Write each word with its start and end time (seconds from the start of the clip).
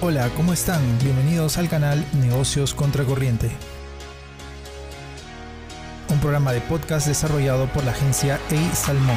Hola, 0.00 0.30
¿cómo 0.36 0.52
están? 0.52 0.80
Bienvenidos 1.02 1.58
al 1.58 1.68
canal 1.68 2.04
Negocios 2.20 2.72
Contracorriente. 2.74 3.50
Un 6.10 6.20
programa 6.20 6.52
de 6.52 6.60
podcast 6.62 7.06
desarrollado 7.06 7.66
por 7.72 7.84
la 7.84 7.90
agencia 7.92 8.38
EI 8.50 8.68
Salmón. 8.74 9.16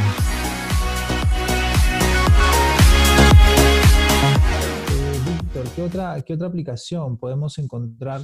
Eh, 4.89 5.19
Víctor, 5.25 5.65
¿qué 5.75 5.81
otra, 5.83 6.21
¿qué 6.21 6.33
otra 6.33 6.47
aplicación 6.47 7.17
podemos 7.17 7.57
encontrar, 7.59 8.21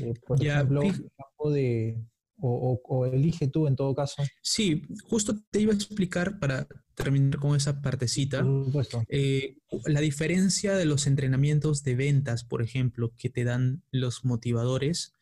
eh, 0.00 0.14
por 0.26 0.40
Ya, 0.40 0.54
ejemplo, 0.56 0.80
pi- 0.82 0.88
en 0.88 1.10
campo 1.16 1.50
de, 1.50 1.98
o, 2.40 2.78
o- 2.88 2.96
o 2.96 3.06
elige 3.06 3.48
tú 3.48 3.66
en 3.66 3.76
todo 3.76 3.94
caso? 3.94 4.22
Sí, 4.40 4.82
justo 5.08 5.34
te 5.50 5.60
iba 5.60 5.72
a 5.72 5.76
explicar 5.76 6.38
para 6.38 6.66
terminar 6.98 7.38
con 7.38 7.56
esa 7.56 7.80
partecita. 7.80 8.42
Por 8.42 8.66
supuesto. 8.66 9.04
eh, 9.08 9.56
la 9.86 10.00
diferencia 10.00 10.76
de 10.76 10.84
los 10.84 11.06
entrenamientos 11.06 11.82
de 11.84 11.94
ventas, 11.94 12.44
por 12.44 12.62
ejemplo, 12.62 13.14
que 13.16 13.30
te 13.30 13.44
dan 13.44 13.82
los 13.90 14.24
motivadores 14.24 15.12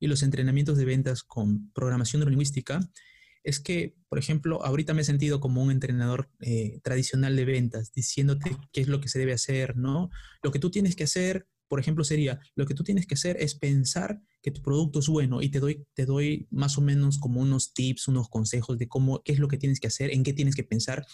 y 0.00 0.06
los 0.06 0.22
entrenamientos 0.22 0.78
de 0.78 0.84
ventas 0.84 1.22
con 1.22 1.70
programación 1.72 2.20
neurolingüística, 2.20 2.80
es 3.42 3.60
que, 3.60 3.94
por 4.08 4.18
ejemplo, 4.18 4.64
ahorita 4.64 4.94
me 4.94 5.02
he 5.02 5.04
sentido 5.04 5.38
como 5.38 5.62
un 5.62 5.70
entrenador 5.70 6.30
eh, 6.40 6.80
tradicional 6.82 7.36
de 7.36 7.44
ventas, 7.44 7.92
diciéndote 7.92 8.56
qué 8.72 8.80
es 8.80 8.88
lo 8.88 9.00
que 9.00 9.08
se 9.08 9.18
debe 9.18 9.34
hacer, 9.34 9.76
¿no? 9.76 10.10
Lo 10.42 10.50
que 10.50 10.58
tú 10.58 10.70
tienes 10.70 10.96
que 10.96 11.04
hacer, 11.04 11.46
por 11.68 11.80
ejemplo, 11.80 12.04
sería, 12.04 12.40
lo 12.54 12.66
que 12.66 12.74
tú 12.74 12.84
tienes 12.84 13.06
que 13.06 13.14
hacer 13.14 13.36
es 13.40 13.54
pensar 13.54 14.20
que 14.42 14.50
tu 14.50 14.62
producto 14.62 14.98
es 14.98 15.08
bueno 15.08 15.42
y 15.42 15.48
te 15.48 15.60
doy, 15.60 15.86
te 15.94 16.06
doy 16.06 16.46
más 16.50 16.78
o 16.78 16.80
menos 16.80 17.18
como 17.18 17.40
unos 17.40 17.72
tips, 17.72 18.08
unos 18.08 18.28
consejos 18.28 18.78
de 18.78 18.88
cómo, 18.88 19.22
qué 19.22 19.32
es 19.32 19.38
lo 19.38 19.48
que 19.48 19.58
tienes 19.58 19.80
que 19.80 19.88
hacer, 19.88 20.12
en 20.12 20.22
qué 20.22 20.32
tienes 20.32 20.54
que 20.54 20.64
pensar. 20.64 21.06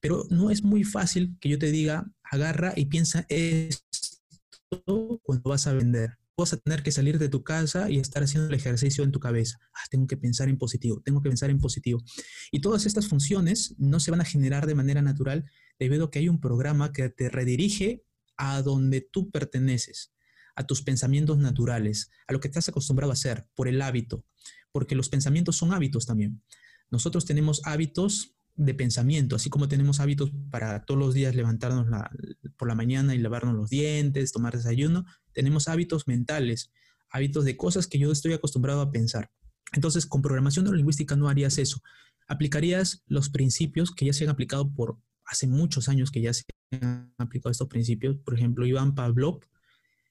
Pero 0.00 0.26
no 0.30 0.50
es 0.50 0.62
muy 0.62 0.84
fácil 0.84 1.36
que 1.40 1.48
yo 1.48 1.58
te 1.58 1.70
diga, 1.70 2.10
agarra 2.24 2.72
y 2.76 2.86
piensa 2.86 3.26
esto 3.28 5.20
cuando 5.22 5.50
vas 5.50 5.66
a 5.66 5.72
vender. 5.72 6.18
Vas 6.38 6.52
a 6.52 6.58
tener 6.58 6.82
que 6.82 6.92
salir 6.92 7.18
de 7.18 7.30
tu 7.30 7.42
casa 7.42 7.90
y 7.90 7.98
estar 7.98 8.22
haciendo 8.22 8.48
el 8.48 8.54
ejercicio 8.54 9.04
en 9.04 9.12
tu 9.12 9.20
cabeza. 9.20 9.58
Ah, 9.72 9.86
tengo 9.90 10.06
que 10.06 10.18
pensar 10.18 10.50
en 10.50 10.58
positivo, 10.58 11.00
tengo 11.02 11.22
que 11.22 11.30
pensar 11.30 11.48
en 11.48 11.58
positivo. 11.58 12.02
Y 12.50 12.60
todas 12.60 12.84
estas 12.84 13.08
funciones 13.08 13.74
no 13.78 14.00
se 14.00 14.10
van 14.10 14.20
a 14.20 14.26
generar 14.26 14.66
de 14.66 14.74
manera 14.74 15.00
natural 15.00 15.44
debido 15.78 16.06
a 16.06 16.10
que 16.10 16.18
hay 16.18 16.28
un 16.28 16.40
programa 16.40 16.92
que 16.92 17.08
te 17.08 17.30
redirige 17.30 18.05
a 18.36 18.62
donde 18.62 19.00
tú 19.00 19.30
perteneces, 19.30 20.12
a 20.54 20.64
tus 20.66 20.82
pensamientos 20.82 21.38
naturales, 21.38 22.10
a 22.26 22.32
lo 22.32 22.40
que 22.40 22.48
estás 22.48 22.68
acostumbrado 22.68 23.12
a 23.12 23.14
hacer 23.14 23.46
por 23.54 23.68
el 23.68 23.82
hábito, 23.82 24.24
porque 24.72 24.94
los 24.94 25.08
pensamientos 25.08 25.56
son 25.56 25.72
hábitos 25.72 26.06
también. 26.06 26.42
Nosotros 26.90 27.24
tenemos 27.24 27.60
hábitos 27.64 28.36
de 28.54 28.74
pensamiento, 28.74 29.36
así 29.36 29.50
como 29.50 29.68
tenemos 29.68 30.00
hábitos 30.00 30.32
para 30.50 30.84
todos 30.84 30.98
los 30.98 31.14
días 31.14 31.34
levantarnos 31.34 31.88
la- 31.88 32.10
por 32.56 32.68
la 32.68 32.74
mañana 32.74 33.14
y 33.14 33.18
lavarnos 33.18 33.54
los 33.54 33.68
dientes, 33.70 34.32
tomar 34.32 34.56
desayuno, 34.56 35.04
tenemos 35.32 35.68
hábitos 35.68 36.06
mentales, 36.08 36.70
hábitos 37.10 37.44
de 37.44 37.56
cosas 37.56 37.86
que 37.86 37.98
yo 37.98 38.10
estoy 38.10 38.32
acostumbrado 38.32 38.80
a 38.80 38.90
pensar. 38.90 39.30
Entonces, 39.72 40.06
con 40.06 40.22
programación 40.22 40.64
neurolingüística 40.64 41.16
no 41.16 41.28
harías 41.28 41.58
eso. 41.58 41.82
Aplicarías 42.28 43.02
los 43.06 43.28
principios 43.28 43.90
que 43.90 44.06
ya 44.06 44.12
se 44.12 44.24
han 44.24 44.30
aplicado 44.30 44.72
por 44.72 44.98
hace 45.26 45.46
muchos 45.46 45.88
años 45.88 46.10
que 46.10 46.20
ya 46.20 46.32
se 46.32 46.44
han 46.80 47.12
aplicado 47.18 47.50
estos 47.50 47.68
principios. 47.68 48.16
Por 48.24 48.34
ejemplo, 48.34 48.66
Iván 48.66 48.94
Pavlov, 48.94 49.40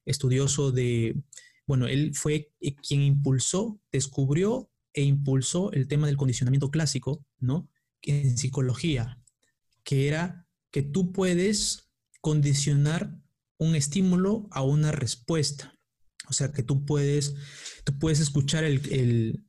estudioso 0.06 0.72
de, 0.72 1.22
bueno, 1.66 1.88
él 1.88 2.14
fue 2.16 2.52
quien 2.88 3.02
impulsó, 3.02 3.80
descubrió 3.92 4.70
e 4.94 5.04
impulsó 5.04 5.72
el 5.72 5.88
tema 5.88 6.08
del 6.08 6.18
condicionamiento 6.18 6.70
clásico, 6.72 7.26
¿no? 7.40 7.70
En 8.02 8.38
psicología, 8.38 9.20
que 9.84 10.08
era 10.08 10.48
que 10.72 10.84
tú 10.84 11.12
puedes 11.12 11.90
condicionar 12.22 13.18
un 13.58 13.76
estímulo 13.76 14.48
a 14.52 14.62
una 14.64 14.92
respuesta. 14.92 15.74
O 16.28 16.34
sea, 16.34 16.52
que 16.52 16.64
tú 16.64 16.86
puedes, 16.86 17.36
tú 17.84 17.98
puedes 18.00 18.20
escuchar 18.20 18.64
el, 18.64 18.82
el- 18.92 19.46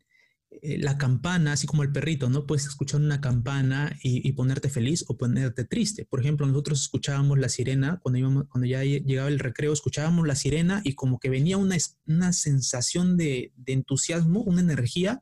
eh, 0.69 0.78
la 0.78 0.98
campana, 0.98 1.52
así 1.52 1.67
como 1.67 1.85
el 1.85 1.92
perrito, 1.92 2.29
¿no? 2.29 2.45
Puedes 2.45 2.67
escuchar 2.67 3.01
una 3.01 3.20
campana 3.20 3.96
y, 4.02 4.27
y 4.29 4.33
ponerte 4.33 4.68
feliz 4.68 5.05
o 5.07 5.17
ponerte 5.17 5.64
triste. 5.64 6.05
Por 6.05 6.20
ejemplo, 6.20 6.45
nosotros 6.46 6.80
escuchábamos 6.83 7.39
la 7.39 7.48
sirena, 7.48 8.01
cuando, 8.02 8.18
íbamos, 8.18 8.45
cuando 8.48 8.67
ya 8.67 8.83
llegaba 8.83 9.29
el 9.29 9.39
recreo, 9.39 9.73
escuchábamos 9.73 10.27
la 10.27 10.35
sirena 10.35 10.80
y 10.83 10.95
como 10.95 11.20
que 11.20 11.30
venía 11.30 11.57
una, 11.57 11.77
una 12.07 12.33
sensación 12.33 13.17
de, 13.17 13.52
de 13.57 13.73
entusiasmo, 13.74 14.42
una 14.42 14.61
energía, 14.61 15.20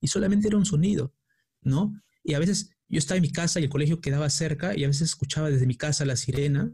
y 0.00 0.08
solamente 0.08 0.48
era 0.48 0.56
un 0.56 0.66
sonido, 0.66 1.14
¿no? 1.62 1.94
Y 2.24 2.34
a 2.34 2.38
veces 2.38 2.70
yo 2.88 2.98
estaba 2.98 3.18
en 3.18 3.22
mi 3.22 3.30
casa 3.32 3.60
y 3.60 3.64
el 3.64 3.70
colegio 3.70 4.00
quedaba 4.00 4.28
cerca 4.30 4.76
y 4.76 4.82
a 4.82 4.88
veces 4.88 5.10
escuchaba 5.10 5.50
desde 5.50 5.66
mi 5.66 5.76
casa 5.76 6.04
la 6.04 6.16
sirena 6.16 6.72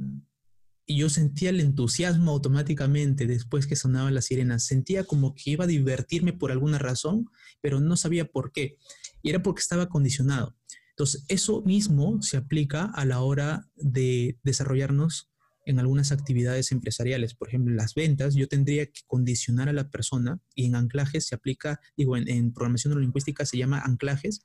y 0.87 0.99
yo 0.99 1.11
sentía 1.11 1.51
el 1.51 1.61
entusiasmo 1.61 2.31
automáticamente 2.31 3.27
después 3.27 3.67
que 3.67 3.75
sonaba 3.75 4.11
la 4.13 4.23
sirena. 4.23 4.61
Sentía 4.61 5.03
como 5.05 5.35
que 5.35 5.51
iba 5.51 5.65
a 5.65 5.69
divertirme 5.69 6.33
por 6.33 6.53
alguna 6.53 6.79
razón, 6.79 7.29
pero 7.61 7.81
no 7.81 7.97
sabía 7.97 8.27
por 8.27 8.53
qué. 8.53 8.77
Y 9.23 9.31
era 9.31 9.43
porque 9.43 9.61
estaba 9.61 9.89
condicionado. 9.89 10.57
Entonces, 10.91 11.25
eso 11.29 11.63
mismo 11.63 12.23
se 12.23 12.37
aplica 12.37 12.85
a 12.85 13.05
la 13.05 13.21
hora 13.21 13.69
de 13.75 14.39
desarrollarnos 14.45 15.29
en 15.67 15.81
algunas 15.81 16.13
actividades 16.13 16.71
empresariales. 16.71 17.35
Por 17.35 17.49
ejemplo, 17.49 17.75
las 17.75 17.95
ventas, 17.95 18.37
yo 18.37 18.47
tendría 18.47 18.87
que 18.87 19.01
condicionar 19.09 19.69
a 19.69 19.73
la 19.73 19.91
persona 19.91 20.41
y 20.55 20.67
en 20.67 20.77
anclajes 20.77 21.27
se 21.27 21.35
aplica, 21.35 21.81
digo, 21.97 22.17
en, 22.17 22.29
en 22.29 22.53
programación 22.53 22.93
neurolingüística 22.93 23.45
se 23.45 23.59
llama 23.59 23.81
anclajes, 23.81 24.43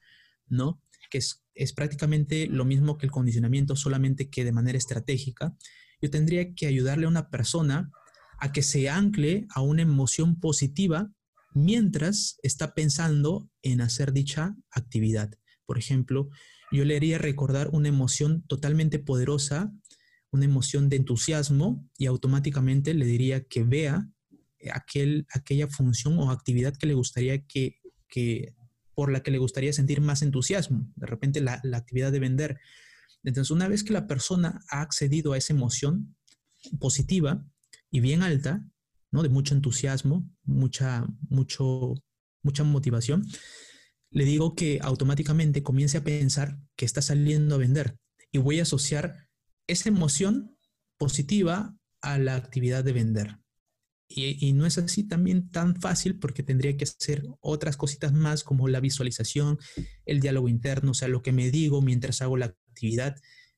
¿no? 0.48 0.82
Que 1.12 1.20
es, 1.20 1.44
es 1.54 1.74
prácticamente 1.74 2.48
lo 2.48 2.66
mismo 2.66 2.98
que 2.98 3.06
el 3.06 3.12
condicionamiento, 3.12 3.76
solamente 3.76 4.30
que 4.30 4.44
de 4.44 4.52
manera 4.52 4.80
estratégica. 4.80 5.56
Yo 6.02 6.10
tendría 6.10 6.54
que 6.54 6.68
ayudarle 6.68 7.06
a 7.06 7.10
una 7.10 7.30
persona 7.30 7.92
a 8.40 8.52
que 8.52 8.64
se 8.64 8.90
ancle 8.90 9.46
a 9.54 9.62
una 9.62 9.84
emoción 9.84 10.40
positiva 10.40 11.12
mientras 11.54 12.38
está 12.44 12.74
pensando 12.74 13.50
en 13.62 13.82
hacer 13.82 14.14
dicha 14.14 14.56
actividad. 14.72 15.32
Por 15.66 15.78
ejemplo, 15.78 16.30
yo 16.72 16.86
le 16.86 16.96
haría 16.96 17.18
recordar 17.18 17.70
una 17.72 17.90
emoción 17.90 18.44
totalmente 18.48 18.98
poderosa, 19.00 19.72
una 20.32 20.46
emoción 20.46 20.90
de 20.90 20.96
entusiasmo 20.96 21.88
y 21.98 22.06
automáticamente 22.06 22.94
le 22.94 23.06
diría 23.06 23.44
que 23.44 23.64
vea 23.64 24.10
aquel, 24.74 25.28
aquella 25.34 25.68
función 25.68 26.18
o 26.18 26.32
actividad 26.32 26.76
que 26.76 26.88
le 26.88 26.94
gustaría 26.94 27.46
que, 27.46 27.82
que 28.08 28.56
por 28.96 29.12
la 29.12 29.22
que 29.22 29.32
le 29.32 29.38
gustaría 29.38 29.74
sentir 29.74 30.02
más 30.02 30.22
entusiasmo. 30.22 30.88
De 30.96 31.06
repente 31.06 31.42
la, 31.42 31.60
la 31.64 31.78
actividad 31.78 32.12
de 32.12 32.20
vender. 32.20 32.60
Entonces, 33.24 33.52
una 33.52 33.68
vez 33.68 33.84
que 33.84 33.94
la 33.94 34.08
persona 34.08 34.60
ha 34.70 34.82
accedido 34.82 35.34
a 35.34 35.38
esa 35.38 35.54
emoción 35.54 36.16
positiva 36.80 37.46
y 37.90 38.00
bien 38.00 38.24
alta, 38.24 38.66
¿no? 39.12 39.24
De 39.24 39.30
mucho 39.30 39.54
entusiasmo, 39.54 40.30
mucha, 40.44 41.06
mucho, 41.30 41.94
mucha 42.44 42.64
motivación, 42.64 43.28
le 44.10 44.26
digo 44.26 44.56
que 44.56 44.80
automáticamente 44.82 45.64
comience 45.64 45.98
a 45.98 46.04
pensar 46.04 46.60
que 46.76 46.86
está 46.86 47.02
saliendo 47.02 47.56
a 47.56 47.60
vender 47.60 47.98
y 48.32 48.40
voy 48.40 48.60
a 48.60 48.64
asociar 48.64 49.28
esa 49.68 49.90
emoción 49.90 50.58
positiva 50.98 51.76
a 52.02 52.18
la 52.18 52.36
actividad 52.36 52.84
de 52.84 52.94
vender. 52.94 53.38
Y, 54.14 54.52
no 54.52 54.66
es 54.66 54.78
así 54.78 55.04
también 55.04 55.50
tan 55.52 55.80
fácil 55.80 56.20
porque 56.20 56.44
tendría 56.44 56.76
que 56.76 56.84
hacer 56.84 57.24
otras 57.40 57.78
cositas 57.78 58.12
más 58.12 58.44
como 58.44 58.68
la 58.68 58.82
visualización, 58.82 59.58
el 60.06 60.20
diálogo 60.20 60.50
interno, 60.50 60.92
o 60.92 60.94
sea, 60.94 61.08
lo 61.08 61.22
que 61.22 61.32
me 61.32 61.50
digo 61.50 61.82
mientras 61.82 62.22
hago 62.22 62.36
la 62.36 62.54
actividad. 62.72 63.16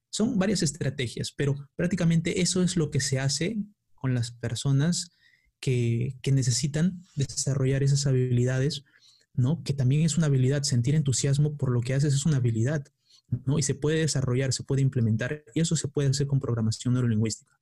Son 0.10 0.38
varias 0.38 0.62
estrategias, 0.62 1.32
pero 1.32 1.56
prácticamente 1.76 2.42
eso 2.42 2.62
es 2.62 2.78
lo 2.78 2.92
que 2.92 3.00
se 3.00 3.20
hace 3.20 3.58
con 3.96 4.14
las 4.14 4.32
personas 4.32 5.16
que, 5.60 6.16
que 6.22 6.32
necesitan 6.32 7.02
desarrollar 7.16 7.84
esas 7.84 8.06
habilidades, 8.06 8.84
¿no? 9.34 9.64
Que 9.64 9.74
también 9.74 10.02
es 10.02 10.18
una 10.18 10.28
habilidad, 10.28 10.64
sentir 10.64 10.96
entusiasmo 10.96 11.56
por 11.56 11.72
lo 11.72 11.82
que 11.82 11.94
haces 11.94 12.14
es 12.14 12.26
una 12.26 12.38
habilidad, 12.38 12.86
¿no? 13.46 13.58
Y 13.58 13.64
se 13.64 13.76
puede 13.76 14.00
desarrollar, 14.00 14.54
se 14.54 14.64
puede 14.64 14.82
implementar, 14.82 15.44
y 15.56 15.62
eso 15.62 15.76
se 15.76 15.88
puede 15.88 16.10
hacer 16.10 16.28
con 16.28 16.40
programación 16.40 16.94
neurolingüística. 16.94 17.58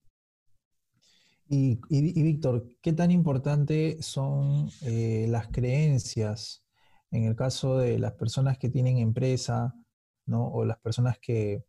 Y, 1.48 1.80
y, 1.90 2.24
Víctor, 2.24 2.66
¿qué 2.82 2.94
tan 2.94 3.12
importante 3.12 3.98
son 4.00 4.70
eh, 4.84 5.28
las 5.30 5.50
creencias 5.50 6.64
en 7.12 7.26
el 7.26 7.36
caso 7.36 7.78
de 7.78 8.00
las 8.00 8.14
personas 8.14 8.58
que 8.58 8.70
tienen 8.70 8.98
empresa, 8.98 9.76
¿no? 10.26 10.48
O 10.48 10.66
las 10.66 10.80
personas 10.80 11.18
que, 11.20 11.64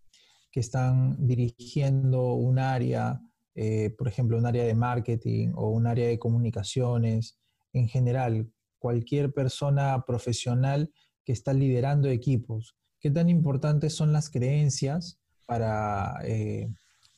que 0.50 0.60
están 0.60 1.16
dirigiendo 1.26 2.34
un 2.34 2.58
área, 2.58 3.20
eh, 3.54 3.90
por 3.96 4.08
ejemplo, 4.08 4.36
un 4.38 4.46
área 4.46 4.64
de 4.64 4.74
marketing 4.74 5.52
o 5.54 5.70
un 5.70 5.86
área 5.86 6.08
de 6.08 6.18
comunicaciones, 6.18 7.38
en 7.72 7.88
general, 7.88 8.50
cualquier 8.78 9.32
persona 9.32 10.04
profesional 10.06 10.92
que 11.24 11.32
está 11.32 11.52
liderando 11.52 12.08
equipos. 12.08 12.76
¿Qué 13.00 13.10
tan 13.10 13.28
importantes 13.28 13.94
son 13.94 14.12
las 14.12 14.28
creencias 14.28 15.18
para, 15.46 16.20
eh, 16.24 16.68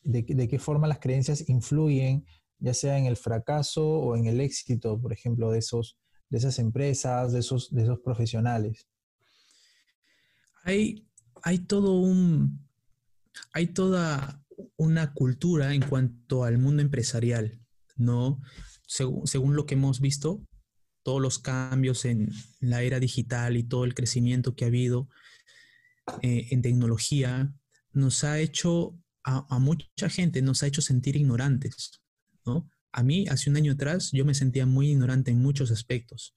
de, 0.02 0.22
de, 0.22 0.48
qué 0.48 0.58
forma 0.58 0.86
las 0.86 0.98
creencias 0.98 1.48
influyen, 1.48 2.24
ya 2.58 2.74
sea 2.74 2.98
en 2.98 3.06
el 3.06 3.16
fracaso 3.16 3.86
o 3.86 4.16
en 4.16 4.26
el 4.26 4.40
éxito, 4.40 5.00
por 5.00 5.12
ejemplo, 5.12 5.50
de, 5.50 5.58
esos, 5.58 5.98
de 6.28 6.38
esas 6.38 6.58
empresas, 6.58 7.32
de 7.32 7.40
esos, 7.40 7.74
de 7.74 7.82
esos 7.82 7.98
profesionales? 8.00 8.86
Hay, 10.64 11.06
hay 11.44 11.58
todo 11.58 12.00
un, 12.00 12.66
hay 13.52 13.68
toda 13.68 14.42
una 14.76 15.12
cultura 15.12 15.74
en 15.74 15.82
cuanto 15.82 16.44
al 16.44 16.58
mundo 16.58 16.82
empresarial, 16.82 17.60
¿no? 17.96 18.40
según 18.86 19.54
lo 19.56 19.66
que 19.66 19.74
hemos 19.74 20.00
visto, 20.00 20.42
todos 21.02 21.20
los 21.20 21.38
cambios 21.38 22.04
en 22.06 22.30
la 22.60 22.82
era 22.82 22.98
digital 22.98 23.56
y 23.56 23.62
todo 23.62 23.84
el 23.84 23.94
crecimiento 23.94 24.54
que 24.54 24.64
ha 24.64 24.68
habido 24.68 25.08
eh, 26.22 26.48
en 26.50 26.62
tecnología, 26.62 27.52
nos 27.92 28.24
ha 28.24 28.40
hecho, 28.40 28.98
a, 29.22 29.58
mucha 29.58 30.08
gente, 30.08 30.42
nos 30.42 30.62
ha 30.62 30.66
hecho 30.66 30.80
sentir 30.80 31.16
ignorantes, 31.16 32.00
¿no? 32.46 32.70
A 32.92 33.02
mí, 33.02 33.26
hace 33.28 33.50
un 33.50 33.56
año 33.56 33.72
atrás, 33.72 34.10
yo 34.12 34.24
me 34.24 34.34
sentía 34.34 34.66
muy 34.66 34.90
ignorante 34.90 35.30
en 35.30 35.42
muchos 35.42 35.70
aspectos. 35.70 36.34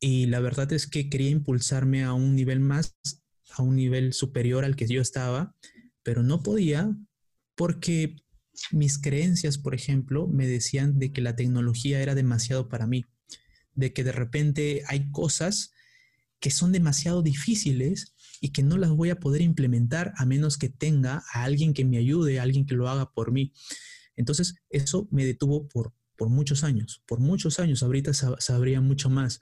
Y 0.00 0.26
la 0.26 0.40
verdad 0.40 0.72
es 0.72 0.86
que 0.86 1.08
quería 1.08 1.30
impulsarme 1.30 2.02
a 2.02 2.12
un 2.12 2.34
nivel 2.34 2.60
más, 2.60 2.96
a 3.52 3.62
un 3.62 3.76
nivel 3.76 4.12
superior 4.12 4.64
al 4.64 4.76
que 4.76 4.86
yo 4.86 5.00
estaba, 5.00 5.54
pero 6.02 6.22
no 6.22 6.42
podía 6.42 6.94
porque 7.54 8.16
mis 8.70 8.98
creencias, 8.98 9.58
por 9.58 9.74
ejemplo, 9.74 10.26
me 10.28 10.46
decían 10.46 10.98
de 10.98 11.12
que 11.12 11.20
la 11.20 11.36
tecnología 11.36 12.00
era 12.00 12.14
demasiado 12.14 12.68
para 12.68 12.86
mí 12.86 13.04
de 13.74 13.92
que 13.92 14.04
de 14.04 14.12
repente 14.12 14.82
hay 14.86 15.10
cosas 15.10 15.72
que 16.40 16.50
son 16.50 16.72
demasiado 16.72 17.22
difíciles 17.22 18.14
y 18.40 18.50
que 18.50 18.62
no 18.62 18.76
las 18.76 18.90
voy 18.90 19.10
a 19.10 19.18
poder 19.18 19.40
implementar 19.40 20.12
a 20.16 20.26
menos 20.26 20.58
que 20.58 20.68
tenga 20.68 21.22
a 21.32 21.44
alguien 21.44 21.72
que 21.72 21.84
me 21.84 21.96
ayude, 21.96 22.38
a 22.38 22.42
alguien 22.42 22.66
que 22.66 22.74
lo 22.74 22.88
haga 22.88 23.10
por 23.12 23.32
mí. 23.32 23.52
Entonces, 24.16 24.54
eso 24.68 25.08
me 25.10 25.24
detuvo 25.24 25.68
por, 25.68 25.94
por 26.16 26.28
muchos 26.28 26.62
años, 26.62 27.02
por 27.06 27.20
muchos 27.20 27.58
años. 27.58 27.82
Ahorita 27.82 28.12
sabría 28.12 28.80
mucho 28.80 29.08
más, 29.08 29.40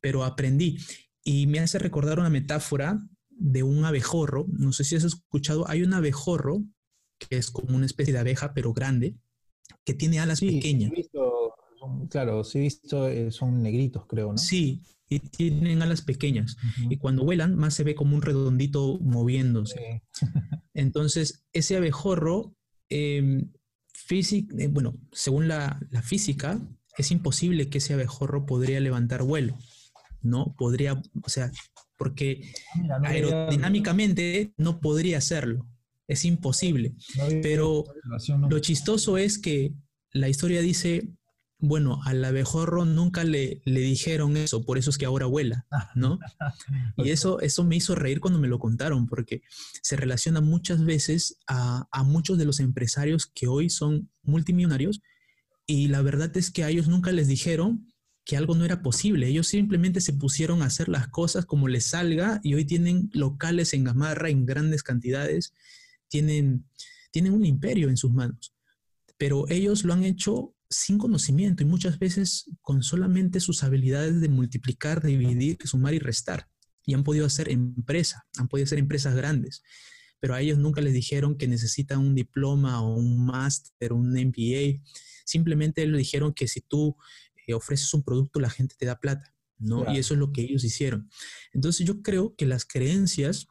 pero 0.00 0.24
aprendí. 0.24 0.78
Y 1.22 1.46
me 1.46 1.60
hace 1.60 1.78
recordar 1.78 2.18
una 2.18 2.30
metáfora 2.30 2.98
de 3.40 3.62
un 3.62 3.84
abejorro. 3.84 4.46
No 4.48 4.72
sé 4.72 4.84
si 4.84 4.96
has 4.96 5.04
escuchado, 5.04 5.68
hay 5.68 5.82
un 5.82 5.94
abejorro 5.94 6.62
que 7.18 7.36
es 7.36 7.50
como 7.50 7.76
una 7.76 7.86
especie 7.86 8.12
de 8.12 8.20
abeja, 8.20 8.54
pero 8.54 8.72
grande, 8.72 9.16
que 9.84 9.94
tiene 9.94 10.20
alas 10.20 10.40
pequeñas 10.40 10.92
claro, 12.08 12.44
sí 12.44 12.58
he 12.58 12.62
visto, 12.62 13.08
eh, 13.08 13.30
son 13.30 13.62
negritos, 13.62 14.04
creo, 14.06 14.32
¿no? 14.32 14.38
Sí, 14.38 14.82
y 15.08 15.18
tienen 15.20 15.82
alas 15.82 16.02
pequeñas. 16.02 16.56
Y 16.88 16.96
cuando 16.98 17.24
vuelan, 17.24 17.56
más 17.56 17.74
se 17.74 17.84
ve 17.84 17.94
como 17.94 18.16
un 18.16 18.22
redondito 18.22 18.98
moviéndose. 19.00 20.02
Entonces, 20.74 21.44
ese 21.52 21.76
abejorro, 21.76 22.54
em, 22.88 23.52
eh, 24.10 24.68
bueno, 24.68 24.98
según 25.12 25.48
la, 25.48 25.80
física, 26.02 26.60
es 26.96 27.10
imposible 27.10 27.68
que 27.70 27.78
ese 27.78 27.94
abejorro 27.94 28.46
podría 28.46 28.80
levantar 28.80 29.22
vuelo, 29.22 29.56
¿no? 30.22 30.54
Podría, 30.56 31.00
o 31.22 31.28
sea, 31.28 31.50
porque 32.00 32.40
ah, 32.90 32.98
aerodinámicamente 33.04 34.54
no 34.56 34.80
podría 34.80 35.18
hacerlo. 35.18 35.68
Es 36.08 36.24
imposible. 36.24 36.94
Pero 37.42 37.84
lo 38.48 38.58
chistoso 38.58 39.18
es 39.18 39.38
que 39.38 39.74
la 40.12 40.30
historia 40.30 40.62
dice 40.62 41.12
bueno, 41.62 42.00
al 42.06 42.24
abejorro 42.24 42.86
nunca 42.86 43.22
le, 43.22 43.60
le, 43.66 43.80
dijeron 43.80 44.38
eso, 44.38 44.64
por 44.64 44.78
eso 44.78 44.88
es 44.88 44.96
que 44.96 45.04
ahora 45.04 45.26
vuela, 45.26 45.66
¿no? 45.94 46.18
Y 46.96 47.10
eso, 47.10 47.38
eso 47.40 47.64
me 47.64 47.76
hizo 47.76 47.94
reír 47.94 48.18
cuando 48.18 48.40
me 48.40 48.48
lo 48.48 48.58
contaron, 48.58 49.06
porque 49.06 49.42
se 49.82 49.96
relaciona 49.96 50.40
muchas 50.40 50.82
veces 50.82 51.36
a, 51.46 51.86
a 51.92 52.02
muchos 52.02 52.38
de 52.38 52.46
los 52.46 52.60
empresarios 52.60 53.26
que 53.26 53.46
hoy 53.46 53.68
son 53.68 54.10
multimillonarios 54.22 55.02
y 55.66 55.88
la 55.88 56.00
verdad 56.00 56.34
es 56.34 56.50
que 56.50 56.64
a 56.64 56.70
ellos 56.70 56.88
nunca 56.88 57.12
les 57.12 57.28
dijeron 57.28 57.89
que 58.24 58.36
algo 58.36 58.54
no 58.54 58.64
era 58.64 58.82
posible. 58.82 59.26
Ellos 59.26 59.48
simplemente 59.48 60.00
se 60.00 60.12
pusieron 60.12 60.62
a 60.62 60.66
hacer 60.66 60.88
las 60.88 61.08
cosas 61.08 61.46
como 61.46 61.68
les 61.68 61.86
salga 61.86 62.40
y 62.42 62.54
hoy 62.54 62.64
tienen 62.64 63.10
locales 63.12 63.74
en 63.74 63.84
Gamarra 63.84 64.28
en 64.28 64.46
grandes 64.46 64.82
cantidades, 64.82 65.54
tienen, 66.08 66.66
tienen 67.10 67.32
un 67.32 67.44
imperio 67.44 67.88
en 67.88 67.96
sus 67.96 68.12
manos. 68.12 68.54
Pero 69.16 69.48
ellos 69.48 69.84
lo 69.84 69.92
han 69.92 70.04
hecho 70.04 70.54
sin 70.70 70.98
conocimiento 70.98 71.62
y 71.62 71.66
muchas 71.66 71.98
veces 71.98 72.44
con 72.60 72.82
solamente 72.82 73.40
sus 73.40 73.64
habilidades 73.64 74.20
de 74.20 74.28
multiplicar, 74.28 75.02
dividir, 75.02 75.58
sumar 75.64 75.94
y 75.94 75.98
restar. 75.98 76.48
Y 76.86 76.94
han 76.94 77.04
podido 77.04 77.26
hacer 77.26 77.50
empresa, 77.50 78.26
han 78.38 78.48
podido 78.48 78.64
hacer 78.64 78.78
empresas 78.78 79.14
grandes, 79.14 79.62
pero 80.20 80.34
a 80.34 80.40
ellos 80.40 80.58
nunca 80.58 80.80
les 80.80 80.92
dijeron 80.92 81.36
que 81.36 81.48
necesitan 81.48 81.98
un 81.98 82.14
diploma 82.14 82.82
o 82.82 82.94
un 82.94 83.24
máster, 83.26 83.92
un 83.92 84.12
MBA. 84.12 84.80
Simplemente 85.24 85.84
les 85.86 85.98
dijeron 85.98 86.32
que 86.32 86.46
si 86.46 86.60
tú 86.60 86.96
ofreces 87.54 87.92
un 87.94 88.02
producto, 88.02 88.40
la 88.40 88.50
gente 88.50 88.74
te 88.78 88.86
da 88.86 88.98
plata, 88.98 89.34
¿no? 89.58 89.92
Y 89.92 89.98
eso 89.98 90.14
es 90.14 90.20
lo 90.20 90.32
que 90.32 90.42
ellos 90.42 90.64
hicieron. 90.64 91.10
Entonces 91.52 91.86
yo 91.86 92.02
creo 92.02 92.34
que 92.36 92.46
las 92.46 92.64
creencias 92.64 93.46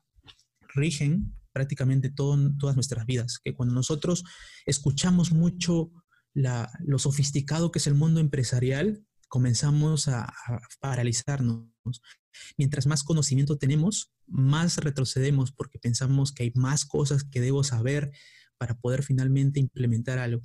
rigen 0.76 1.36
prácticamente 1.52 2.10
todas 2.10 2.76
nuestras 2.76 3.06
vidas, 3.06 3.40
que 3.44 3.54
cuando 3.54 3.74
nosotros 3.74 4.24
escuchamos 4.66 5.32
mucho 5.32 5.92
lo 6.34 7.00
sofisticado 7.00 7.72
que 7.72 7.80
es 7.80 7.88
el 7.88 7.96
mundo 7.96 8.20
empresarial, 8.20 9.04
comenzamos 9.28 10.08
a, 10.08 10.32
paralizarnos. 10.80 11.68
Mientras 12.58 12.86
más 12.88 13.04
conocimiento 13.04 13.58
tenemos, 13.58 14.12
más 14.28 14.78
retrocedemos 14.78 15.52
porque 15.52 15.80
pensamos 15.80 16.32
que 16.32 16.44
hay 16.44 16.52
más 16.56 16.86
cosas 16.86 17.24
que 17.24 17.42
debo 17.42 17.64
saber 17.64 18.12
para 18.58 18.78
poder 18.80 19.04
finalmente 19.04 19.60
implementar 19.60 20.20
algo. 20.20 20.44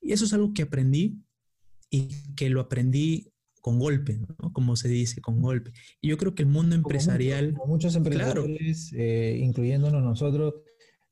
Y 0.00 0.12
eso 0.12 0.24
es 0.24 0.32
algo 0.32 0.52
que 0.52 0.62
aprendí 0.62 1.22
y 1.92 2.08
que 2.34 2.48
lo 2.48 2.62
aprendí 2.62 3.30
con 3.60 3.78
golpe, 3.78 4.18
como 4.52 4.74
se 4.76 4.88
dice, 4.88 5.20
con 5.20 5.42
golpe. 5.42 5.72
Y 6.00 6.08
yo 6.08 6.16
creo 6.16 6.34
que 6.34 6.42
el 6.42 6.48
mundo 6.48 6.74
empresarial... 6.74 7.52
Como, 7.52 7.74
muchos 7.74 7.94
empresarios, 7.94 8.92
eh, 8.94 9.38
incluyéndonos 9.38 10.02
nosotros, 10.02 10.54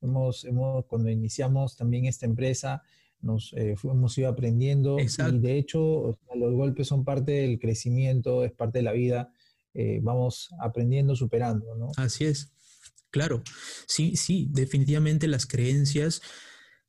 hemos, 0.01 0.45
hemos, 0.47 0.87
cuando 0.87 1.11
iniciamos 1.11 1.77
también 1.77 2.07
esta 2.07 2.25
empresa, 2.25 2.83
nos 3.21 3.53
eh, 3.53 3.77
hemos 3.85 4.17
ido 4.17 4.31
aprendiendo 4.31 4.97
y 4.99 5.07
de 5.39 5.59
hecho 5.59 6.19
los 6.35 6.55
golpes 6.55 6.89
son 6.89 7.05
parte 7.05 7.33
del 7.33 7.59
crecimiento, 7.59 8.43
es 8.43 8.53
parte 8.53 8.79
de 8.79 8.85
la 8.85 8.93
vida, 8.93 9.31
eh, 9.75 10.01
vamos 10.03 10.49
aprendiendo, 10.61 11.15
superando, 11.15 11.75
¿no? 11.77 11.91
Así 11.99 12.25
es, 12.25 12.55
claro, 13.11 13.43
sí, 13.87 14.17
sí, 14.17 14.49
definitivamente 14.51 15.29
las 15.29 15.47
creencias 15.47 16.23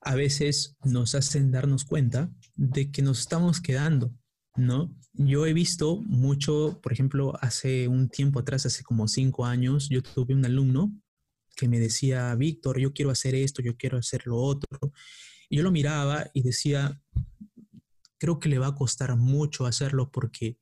a 0.02 0.16
veces 0.16 0.76
nos 0.84 1.16
hacen 1.16 1.52
darnos 1.52 1.86
cuenta 1.86 2.32
de 2.56 2.92
que 2.92 3.02
nos 3.02 3.20
estamos 3.20 3.62
quedando, 3.62 4.14
¿no? 4.56 4.96
Yo 5.14 5.46
he 5.46 5.54
visto 5.54 6.02
mucho, 6.02 6.80
por 6.82 6.92
ejemplo, 6.92 7.34
hace 7.42 7.88
un 7.88 8.10
tiempo 8.10 8.40
atrás, 8.40 8.66
hace 8.66 8.84
como 8.84 9.08
cinco 9.08 9.46
años, 9.46 9.90
yo 9.90 10.02
tuve 10.02 10.34
un 10.34 10.46
alumno 10.46 10.92
que 11.56 11.68
me 11.68 11.80
decía, 11.80 12.34
Víctor, 12.36 12.80
yo 12.80 12.94
quiero 12.94 13.12
hacer 13.12 13.36
esto, 13.36 13.62
yo 13.62 13.78
quiero 13.78 13.98
hacer 13.98 14.26
lo 14.26 14.38
otro. 14.38 14.94
Y 15.50 15.58
yo 15.58 15.64
lo 15.64 15.72
miraba 15.72 16.30
y 16.34 16.42
decía, 16.42 17.00
creo 18.18 18.40
que 18.40 18.50
le 18.50 18.58
va 18.58 18.68
a 18.68 18.76
costar 18.76 19.16
mucho 19.18 19.66
hacerlo 19.66 20.10
porque, 20.12 20.58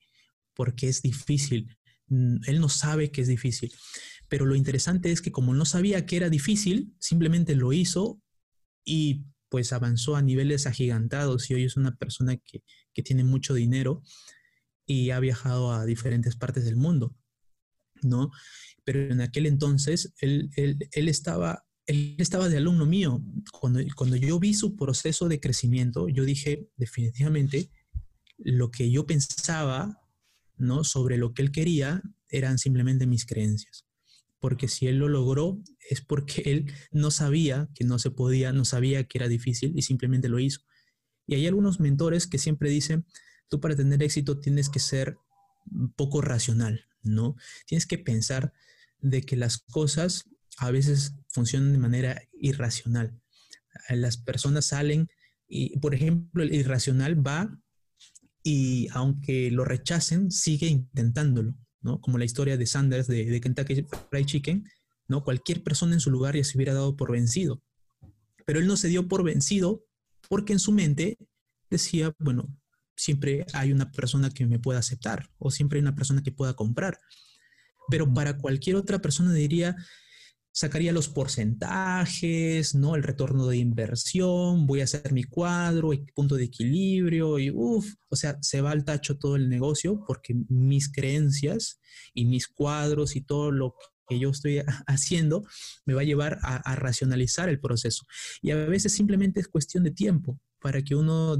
porque 0.53 0.89
es 0.89 1.01
difícil. 1.01 1.77
Mm, 2.07 2.37
él 2.47 2.59
no 2.59 2.69
sabe 2.69 3.11
que 3.11 3.21
es 3.21 3.27
difícil. 3.27 3.71
Pero 4.27 4.45
lo 4.45 4.55
interesante 4.55 5.11
es 5.11 5.21
que 5.21 5.31
como 5.31 5.53
no 5.53 5.65
sabía 5.65 6.05
que 6.05 6.17
era 6.17 6.29
difícil, 6.29 6.93
simplemente 6.99 7.55
lo 7.55 7.71
hizo 7.71 8.21
y 8.83 9.25
pues 9.49 9.73
avanzó 9.73 10.15
a 10.15 10.21
niveles 10.21 10.67
agigantados 10.67 11.49
y 11.49 11.55
hoy 11.55 11.63
es 11.65 11.75
una 11.75 11.95
persona 11.95 12.37
que, 12.37 12.63
que 12.93 13.03
tiene 13.03 13.23
mucho 13.23 13.53
dinero 13.53 14.03
y 14.85 15.11
ha 15.11 15.19
viajado 15.19 15.71
a 15.71 15.85
diferentes 15.85 16.35
partes 16.35 16.65
del 16.65 16.75
mundo, 16.75 17.15
¿no? 18.01 18.31
Pero 18.83 19.11
en 19.11 19.21
aquel 19.21 19.45
entonces 19.45 20.13
él, 20.21 20.49
él, 20.55 20.77
él 20.91 21.09
estaba 21.09 21.65
él 21.89 22.15
estaba 22.19 22.49
de 22.49 22.57
alumno 22.57 22.85
mío. 22.85 23.23
Cuando, 23.51 23.79
cuando 23.95 24.15
yo 24.15 24.39
vi 24.39 24.53
su 24.53 24.75
proceso 24.75 25.27
de 25.27 25.39
crecimiento, 25.39 26.07
yo 26.07 26.23
dije, 26.23 26.69
definitivamente, 26.77 27.71
lo 28.37 28.69
que 28.69 28.91
yo 28.91 29.07
pensaba 29.07 29.99
¿no? 30.55 30.83
sobre 30.83 31.17
lo 31.17 31.33
que 31.33 31.41
él 31.41 31.51
quería 31.51 32.03
eran 32.29 32.59
simplemente 32.59 33.07
mis 33.07 33.25
creencias. 33.25 33.88
Porque 34.39 34.67
si 34.67 34.87
él 34.87 34.97
lo 34.97 35.09
logró 35.09 35.61
es 35.89 36.01
porque 36.01 36.43
él 36.45 36.73
no 36.91 37.11
sabía 37.11 37.69
que 37.75 37.83
no 37.83 37.99
se 37.99 38.11
podía, 38.11 38.53
no 38.53 38.65
sabía 38.65 39.03
que 39.03 39.17
era 39.17 39.27
difícil 39.27 39.73
y 39.75 39.81
simplemente 39.81 40.29
lo 40.29 40.39
hizo. 40.39 40.61
Y 41.27 41.35
hay 41.35 41.47
algunos 41.47 41.79
mentores 41.79 42.25
que 42.25 42.37
siempre 42.37 42.69
dicen, 42.69 43.05
tú 43.49 43.59
para 43.59 43.75
tener 43.75 44.01
éxito 44.01 44.39
tienes 44.39 44.69
que 44.69 44.79
ser 44.79 45.17
poco 45.95 46.21
racional, 46.21 46.85
¿no? 47.03 47.35
Tienes 47.65 47.85
que 47.85 47.97
pensar 47.97 48.53
de 49.01 49.21
que 49.21 49.35
las 49.35 49.57
cosas 49.57 50.25
a 50.57 50.71
veces 50.71 51.15
funcionan 51.29 51.71
de 51.71 51.77
manera 51.77 52.21
irracional. 52.33 53.19
Las 53.89 54.17
personas 54.17 54.65
salen 54.65 55.09
y, 55.47 55.77
por 55.79 55.93
ejemplo, 55.93 56.43
el 56.43 56.53
irracional 56.53 57.25
va 57.25 57.59
y 58.43 58.87
aunque 58.91 59.51
lo 59.51 59.65
rechacen, 59.65 60.31
sigue 60.31 60.67
intentándolo, 60.67 61.55
¿no? 61.81 62.01
Como 62.01 62.17
la 62.17 62.25
historia 62.25 62.57
de 62.57 62.65
Sanders 62.65 63.07
de, 63.07 63.25
de 63.25 63.41
Kentucky 63.41 63.85
Fried 64.09 64.25
Chicken, 64.25 64.69
¿no? 65.07 65.23
Cualquier 65.23 65.63
persona 65.63 65.93
en 65.93 65.99
su 65.99 66.11
lugar 66.11 66.35
ya 66.35 66.43
se 66.43 66.57
hubiera 66.57 66.73
dado 66.73 66.95
por 66.95 67.11
vencido. 67.11 67.61
Pero 68.45 68.59
él 68.59 68.67
no 68.67 68.77
se 68.77 68.87
dio 68.87 69.07
por 69.07 69.23
vencido 69.23 69.83
porque 70.27 70.53
en 70.53 70.59
su 70.59 70.71
mente 70.71 71.17
decía, 71.69 72.13
bueno, 72.19 72.47
siempre 72.95 73.45
hay 73.53 73.71
una 73.71 73.91
persona 73.91 74.29
que 74.29 74.45
me 74.45 74.59
pueda 74.59 74.79
aceptar 74.79 75.29
o 75.37 75.51
siempre 75.51 75.77
hay 75.77 75.81
una 75.81 75.95
persona 75.95 76.21
que 76.21 76.31
pueda 76.31 76.53
comprar. 76.53 76.99
Pero 77.89 78.13
para 78.13 78.37
cualquier 78.37 78.75
otra 78.75 78.99
persona 78.99 79.33
diría, 79.33 79.75
sacaría 80.59 80.91
los 80.91 81.07
porcentajes, 81.07 82.75
¿no? 82.75 82.97
El 82.97 83.03
retorno 83.03 83.47
de 83.47 83.55
inversión, 83.55 84.67
voy 84.67 84.81
a 84.81 84.83
hacer 84.83 85.13
mi 85.13 85.23
cuadro, 85.23 85.93
el 85.93 86.05
punto 86.13 86.35
de 86.35 86.43
equilibrio 86.43 87.39
y 87.39 87.49
uff, 87.49 87.93
o 88.09 88.17
sea, 88.17 88.37
se 88.41 88.59
va 88.59 88.71
al 88.71 88.83
tacho 88.83 89.17
todo 89.17 89.37
el 89.37 89.47
negocio 89.47 90.03
porque 90.05 90.35
mis 90.49 90.91
creencias 90.91 91.79
y 92.13 92.25
mis 92.25 92.49
cuadros 92.49 93.15
y 93.15 93.21
todo 93.21 93.51
lo 93.51 93.75
que 94.05 94.19
yo 94.19 94.31
estoy 94.31 94.61
haciendo 94.87 95.47
me 95.85 95.93
va 95.93 96.01
a 96.01 96.03
llevar 96.03 96.39
a, 96.41 96.75
racionalizar 96.75 97.47
el 97.47 97.61
proceso. 97.61 98.05
Y 98.41 98.51
a 98.51 98.57
veces 98.57 98.91
simplemente 98.91 99.39
es 99.39 99.47
cuestión 99.47 99.85
de 99.85 99.91
tiempo 99.91 100.41
para 100.59 100.81
que 100.81 100.93
uno, 100.93 101.37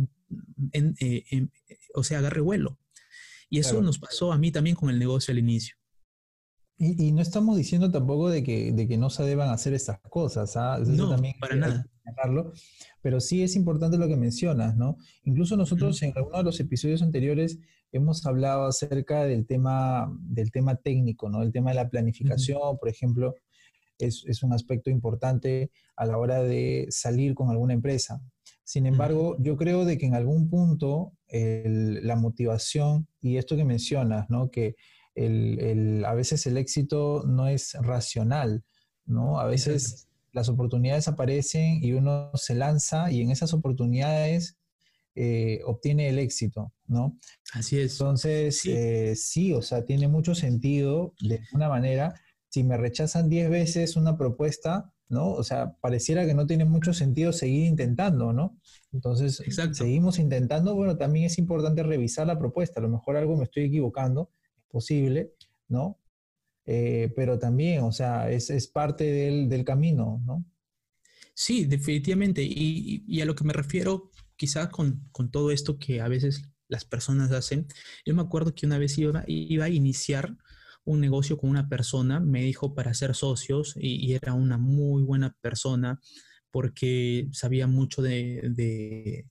eh, 0.72 1.50
o 1.94 2.06
sea, 2.06 2.20
agarre 2.20 2.40
vuelo. 2.40 2.80
Y 3.50 3.60
eso 3.60 3.82
nos 3.82 4.00
pasó 4.00 4.32
a 4.32 4.38
mí 4.38 4.54
también 4.54 4.78
con 4.78 4.90
el 4.90 4.98
negocio 4.98 5.34
al 5.34 5.40
inicio. 5.40 5.76
Y, 6.82 7.12
no 7.12 7.22
estamos 7.22 7.58
diciendo 7.58 7.92
tampoco 7.92 8.30
de 8.30 8.42
que, 8.42 8.72
de 8.72 8.88
que 8.88 8.98
no 8.98 9.10
se 9.10 9.24
deban 9.24 9.50
hacer 9.50 9.74
estas 9.74 10.00
cosas, 10.00 10.56
¿ah? 10.56 10.80
no, 10.86 11.14
para 11.38 11.56
nada. 11.58 11.86
pero 13.02 13.20
sí 13.20 13.44
es 13.44 13.58
importante 13.58 13.98
lo 13.98 14.08
que 14.08 14.16
mencionas, 14.16 14.78
¿no? 14.78 14.96
Incluso 15.26 15.58
nosotros 15.58 16.02
en 16.04 16.14
alguno 16.16 16.38
de 16.38 16.46
los 16.46 16.58
episodios 16.62 17.02
anteriores 17.02 17.60
hemos 17.92 18.26
hablado 18.26 18.66
acerca 18.66 19.26
del 19.26 19.46
tema, 19.46 20.10
del 20.22 20.52
tema 20.52 20.78
técnico, 20.78 21.30
¿no? 21.30 21.44
El 21.44 21.52
tema 21.52 21.72
de 21.72 21.76
la 21.76 21.90
planificación, 21.90 22.78
por 22.78 22.88
ejemplo, 22.88 23.36
es, 23.98 24.24
es, 24.26 24.42
un 24.42 24.54
aspecto 24.54 24.90
importante 24.90 25.72
a 25.98 26.06
la 26.06 26.18
hora 26.18 26.42
de 26.42 26.88
salir 26.92 27.36
con 27.36 27.50
alguna 27.50 27.74
empresa. 27.74 28.22
Sin 28.64 28.86
embargo, 28.86 29.36
yo 29.40 29.58
creo 29.58 29.84
de 29.84 29.98
que 29.98 30.06
en 30.06 30.16
algún 30.16 30.50
punto 30.50 31.12
la 31.32 32.16
motivación 32.16 33.08
y 33.20 33.36
esto 33.36 33.58
que 33.58 33.66
mencionas, 33.66 34.30
¿no? 34.30 34.50
Que 34.50 34.76
a 36.06 36.14
veces 36.14 36.46
el 36.46 36.58
éxito 36.58 37.24
no 37.28 37.48
es 37.48 37.74
racional, 37.74 38.64
¿no? 39.06 39.40
A 39.40 39.46
veces 39.46 40.08
las 40.32 40.50
oportunidades 40.50 41.08
aparecen 41.08 41.84
y 41.84 41.94
uno 41.94 42.32
se 42.36 42.56
lanza 42.56 43.12
y 43.12 43.22
en 43.22 43.32
esas 43.32 43.54
oportunidades 43.54 44.58
eh, 45.16 45.62
obtiene 45.66 46.08
el 46.08 46.20
éxito, 46.20 46.72
¿no? 46.88 47.18
Así 47.54 47.80
es. 47.80 47.94
Entonces, 47.94 48.62
eh, 48.66 49.16
sí. 49.16 49.54
o 49.54 49.62
sea, 49.62 49.84
tiene 49.84 50.08
mucho 50.08 50.36
sentido 50.36 51.14
de 51.20 51.40
alguna 51.40 51.68
manera. 51.68 52.14
Si 52.50 52.64
me 52.64 52.78
rechazan 52.78 53.28
10 53.28 53.50
veces 53.50 53.96
una 53.96 54.18
propuesta, 54.18 54.94
¿no? 55.10 55.32
O 55.32 55.44
sea, 55.44 55.76
pareciera 55.82 56.26
que 56.26 56.34
no 56.34 56.48
tiene 56.48 56.66
mucho 56.66 56.94
sentido 56.94 57.34
seguir 57.34 57.66
intentando, 57.66 58.32
¿no? 58.32 58.58
Entonces, 58.94 59.44
seguimos 59.74 60.20
intentando. 60.20 60.76
Bueno, 60.76 60.96
también 60.96 61.26
es 61.26 61.38
importante 61.38 61.84
revisar 61.84 62.28
la 62.28 62.40
propuesta. 62.40 62.80
A 62.80 62.84
lo 62.84 62.90
mejor 62.90 63.18
algo 63.18 63.36
me 63.36 63.44
estoy 63.44 63.64
equivocando 63.64 64.30
posible, 64.70 65.34
¿no? 65.68 66.00
Eh, 66.66 67.12
pero 67.16 67.40
también, 67.40 67.82
o 67.82 67.92
sea, 67.92 68.30
es, 68.30 68.68
parte 68.68 69.04
del, 69.04 69.66
camino, 69.66 70.22
¿no? 70.26 70.46
Sí, 71.34 71.66
definitivamente. 71.66 72.44
Y, 72.44 73.20
a 73.22 73.26
lo 73.26 73.34
que 73.34 73.44
me 73.44 73.54
refiero, 73.54 74.12
quizás 74.36 74.70
con, 74.70 75.10
todo 75.32 75.52
esto 75.52 75.80
que 75.80 76.00
a 76.00 76.08
veces 76.08 76.44
las 76.68 76.86
personas 76.86 77.32
hacen, 77.32 77.68
yo 78.06 78.14
me 78.14 78.22
acuerdo 78.22 78.54
que 78.54 78.68
una 78.68 78.78
vez 78.78 78.98
iba, 78.98 79.24
iba 79.26 79.66
a 79.66 79.70
iniciar 79.70 80.38
un 80.86 81.00
negocio 81.02 81.38
con 81.38 81.50
una 81.50 81.68
persona, 81.68 82.20
me 82.20 82.44
dijo 82.44 82.76
para 82.76 82.94
ser 82.94 83.16
socios 83.16 83.76
y, 83.76 84.14
era 84.14 84.34
una 84.34 84.60
muy 84.60 85.02
buena 85.02 85.36
persona 85.42 86.00
porque 86.52 87.30
sabía 87.32 87.66
mucho 87.68 88.04
de, 88.04 89.26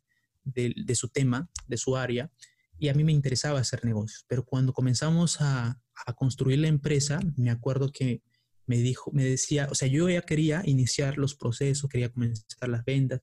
de 0.45 0.95
su 0.97 1.09
tema, 1.09 1.49
de 1.69 1.77
su 1.77 1.97
área, 1.97 2.33
y 2.79 2.89
a 2.89 2.95
mí 2.95 3.05
me 3.05 3.13
interesaba 3.13 3.61
hacer 3.61 3.85
negocios, 3.85 4.25
pero 4.29 4.45
cuando 4.45 4.73
comenzamos 4.73 5.41
a, 5.41 5.81
construir 6.17 6.61
la 6.61 6.69
empresa, 6.69 7.19
me 7.37 7.51
acuerdo 7.51 7.91
que 7.91 8.23
me 8.67 8.77
dijo, 8.77 9.11
me 9.13 9.25
decía, 9.25 9.67
o 9.69 9.75
sea, 9.75 9.89
yo 9.89 10.09
ya 10.09 10.23
quería 10.23 10.63
iniciar 10.65 11.19
los 11.19 11.35
procesos, 11.35 11.91
quería 11.91 12.09
comenzar 12.11 12.69
las 12.69 12.85
ventas, 12.85 13.21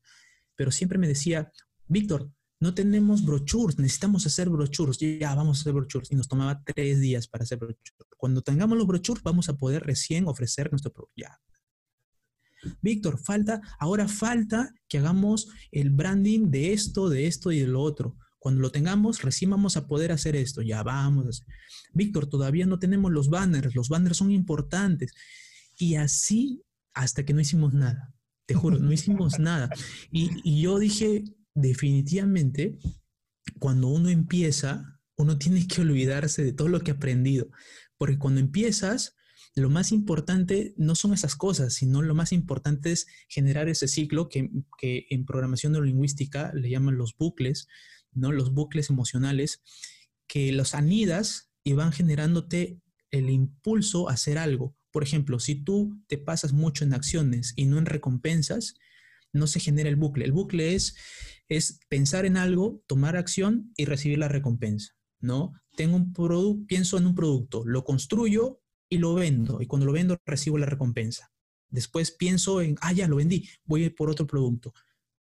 pero 0.56 0.72
siempre 0.72 0.98
me 0.98 1.08
decía, 1.08 1.52
Víctor, 1.88 2.30
no 2.60 2.74
tenemos 2.74 3.24
brochures, 3.24 3.80
necesitamos 3.80 4.26
hacer 4.26 4.50
brochures, 4.50 4.98
ya 4.98 5.36
vamos 5.36 5.58
a 5.58 5.62
hacer 5.62 5.74
brochures. 5.74 6.12
Y 6.12 6.16
nos 6.16 6.28
tomaba 6.28 6.64
tres 6.64 7.00
días 7.00 7.28
para 7.28 7.44
hacer 7.44 7.60
brochures. 7.60 7.94
Cuando 8.18 8.42
tengamos 8.42 8.78
los 8.78 8.88
brochures, 8.88 9.24
vamos 9.24 9.50
a 9.50 9.58
poder 9.58 9.84
recién 9.84 10.28
ofrecer 10.28 10.72
nuestro 10.72 10.92
producto. 10.92 11.14
Ya. 11.16 11.40
Víctor, 12.82 13.20
falta, 13.20 13.62
ahora 13.80 14.08
falta 14.08 14.74
que 14.88 14.98
hagamos 14.98 15.48
el 15.72 15.92
branding 15.92 16.50
de 16.50 16.74
esto, 16.74 17.10
de 17.10 17.28
esto 17.28 17.52
y 17.52 17.60
de 17.60 17.68
lo 17.68 17.82
otro. 17.82 18.18
Cuando 18.46 18.62
lo 18.62 18.70
tengamos, 18.70 19.24
recién 19.24 19.50
vamos 19.50 19.76
a 19.76 19.88
poder 19.88 20.12
hacer 20.12 20.36
esto. 20.36 20.62
Ya 20.62 20.84
vamos. 20.84 21.44
Víctor, 21.96 22.28
todavía 22.28 22.68
no 22.68 22.78
tenemos 22.78 23.12
los 23.12 23.32
banners. 23.32 23.74
Los 23.74 23.90
banners 23.90 24.18
son 24.18 24.30
importantes. 24.30 25.14
Y 25.80 25.96
así 25.96 26.62
hasta 26.94 27.26
que 27.26 27.34
no 27.34 27.42
hicimos 27.42 27.74
nada. 27.74 28.14
Te 28.46 28.54
juro, 28.54 28.78
no 28.78 28.92
hicimos 28.92 29.40
nada. 29.40 29.72
Y, 30.12 30.62
yo 30.62 30.78
dije, 30.78 31.24
definitivamente, 31.56 32.78
cuando 33.58 33.88
uno 33.88 34.10
empieza, 34.10 35.00
uno 35.18 35.40
tiene 35.40 35.66
que 35.68 35.82
olvidarse 35.82 36.44
de 36.44 36.54
todo 36.54 36.68
lo 36.68 36.82
que 36.82 36.92
ha 36.92 36.94
aprendido. 36.94 37.50
Porque 37.98 38.20
cuando 38.20 38.42
empiezas, 38.42 39.16
lo 39.56 39.72
más 39.72 39.92
importante 39.92 40.76
no 40.78 40.94
son 40.94 41.16
esas 41.16 41.36
cosas, 41.36 41.74
sino 41.74 42.04
lo 42.04 42.14
más 42.14 42.32
importante 42.32 42.92
es 42.92 43.08
generar 43.28 43.70
ese 43.70 43.88
ciclo 43.88 44.30
que, 44.30 44.52
que 44.78 45.08
en 45.10 45.26
programación 45.26 45.72
neurolingüística 45.72 46.54
le 46.54 46.70
llaman 46.70 46.96
los 46.96 47.18
bucles, 47.18 47.68
¿no? 48.16 48.32
Los 48.32 48.54
bucles 48.54 48.90
emocionales 48.90 49.62
que 50.28 50.52
los 50.52 50.74
anidas 50.74 51.52
y 51.64 51.74
van 51.74 51.92
generándote 51.92 52.82
el 53.12 53.30
impulso 53.30 54.10
a 54.10 54.14
hacer 54.14 54.38
algo. 54.38 54.76
Por 54.92 55.04
ejemplo, 55.04 55.40
si 55.40 55.56
tú 55.56 56.02
te 56.08 56.18
pasas 56.18 56.54
mucho 56.54 56.84
en 56.84 56.94
acciones 56.94 57.54
y 57.56 57.66
no 57.66 57.78
en 57.78 57.86
recompensas, 57.86 58.76
no 59.34 59.48
se 59.48 59.60
genera 59.60 59.90
el 59.90 59.98
bucle. 59.98 60.26
El 60.26 60.32
bucle 60.32 60.76
es, 60.76 60.96
es 61.50 61.80
pensar 61.90 62.26
en 62.26 62.38
algo, 62.38 62.82
tomar 62.88 63.18
acción 63.18 63.74
y 63.76 63.86
recibir 63.86 64.18
la 64.18 64.30
recompensa, 64.30 64.96
¿no? 65.20 65.54
Tengo 65.76 65.98
un 65.98 66.14
producto, 66.14 66.66
pienso 66.68 66.98
en 66.98 67.08
un 67.08 67.16
producto, 67.16 67.64
lo 67.66 67.84
construyo 67.84 68.62
y 68.90 68.98
lo 68.98 69.14
vendo. 69.14 69.62
Y 69.62 69.68
cuando 69.68 69.86
lo 69.86 69.92
vendo, 69.92 70.18
recibo 70.26 70.58
la 70.58 70.66
recompensa. 70.66 71.32
Después 71.70 72.12
pienso 72.12 72.62
en, 72.62 72.78
ah, 72.82 72.94
ya 72.94 73.08
lo 73.08 73.18
vendí, 73.18 73.50
voy 73.66 73.84
a 73.84 73.86
ir 73.88 73.96
por 73.96 74.10
otro 74.10 74.26
producto, 74.26 74.74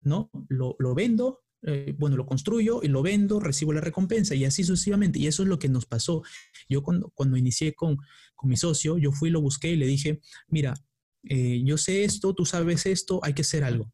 ¿no? 0.02 0.30
Lo, 0.48 0.76
lo 0.78 0.94
vendo, 0.94 1.45
eh, 1.66 1.96
bueno, 1.98 2.16
lo 2.16 2.26
construyo 2.26 2.80
y 2.82 2.88
lo 2.88 3.02
vendo, 3.02 3.40
recibo 3.40 3.72
la 3.72 3.80
recompensa 3.80 4.36
y 4.36 4.44
así 4.44 4.62
sucesivamente. 4.62 5.18
Y 5.18 5.26
eso 5.26 5.42
es 5.42 5.48
lo 5.48 5.58
que 5.58 5.68
nos 5.68 5.84
pasó. 5.84 6.22
Yo 6.68 6.82
cuando, 6.82 7.10
cuando 7.10 7.36
inicié 7.36 7.74
con, 7.74 7.98
con 8.36 8.48
mi 8.48 8.56
socio, 8.56 8.98
yo 8.98 9.10
fui, 9.10 9.30
lo 9.30 9.40
busqué 9.40 9.72
y 9.72 9.76
le 9.76 9.86
dije, 9.86 10.20
mira, 10.46 10.74
eh, 11.24 11.62
yo 11.64 11.76
sé 11.76 12.04
esto, 12.04 12.34
tú 12.34 12.46
sabes 12.46 12.86
esto, 12.86 13.18
hay 13.24 13.34
que 13.34 13.42
hacer 13.42 13.64
algo. 13.64 13.92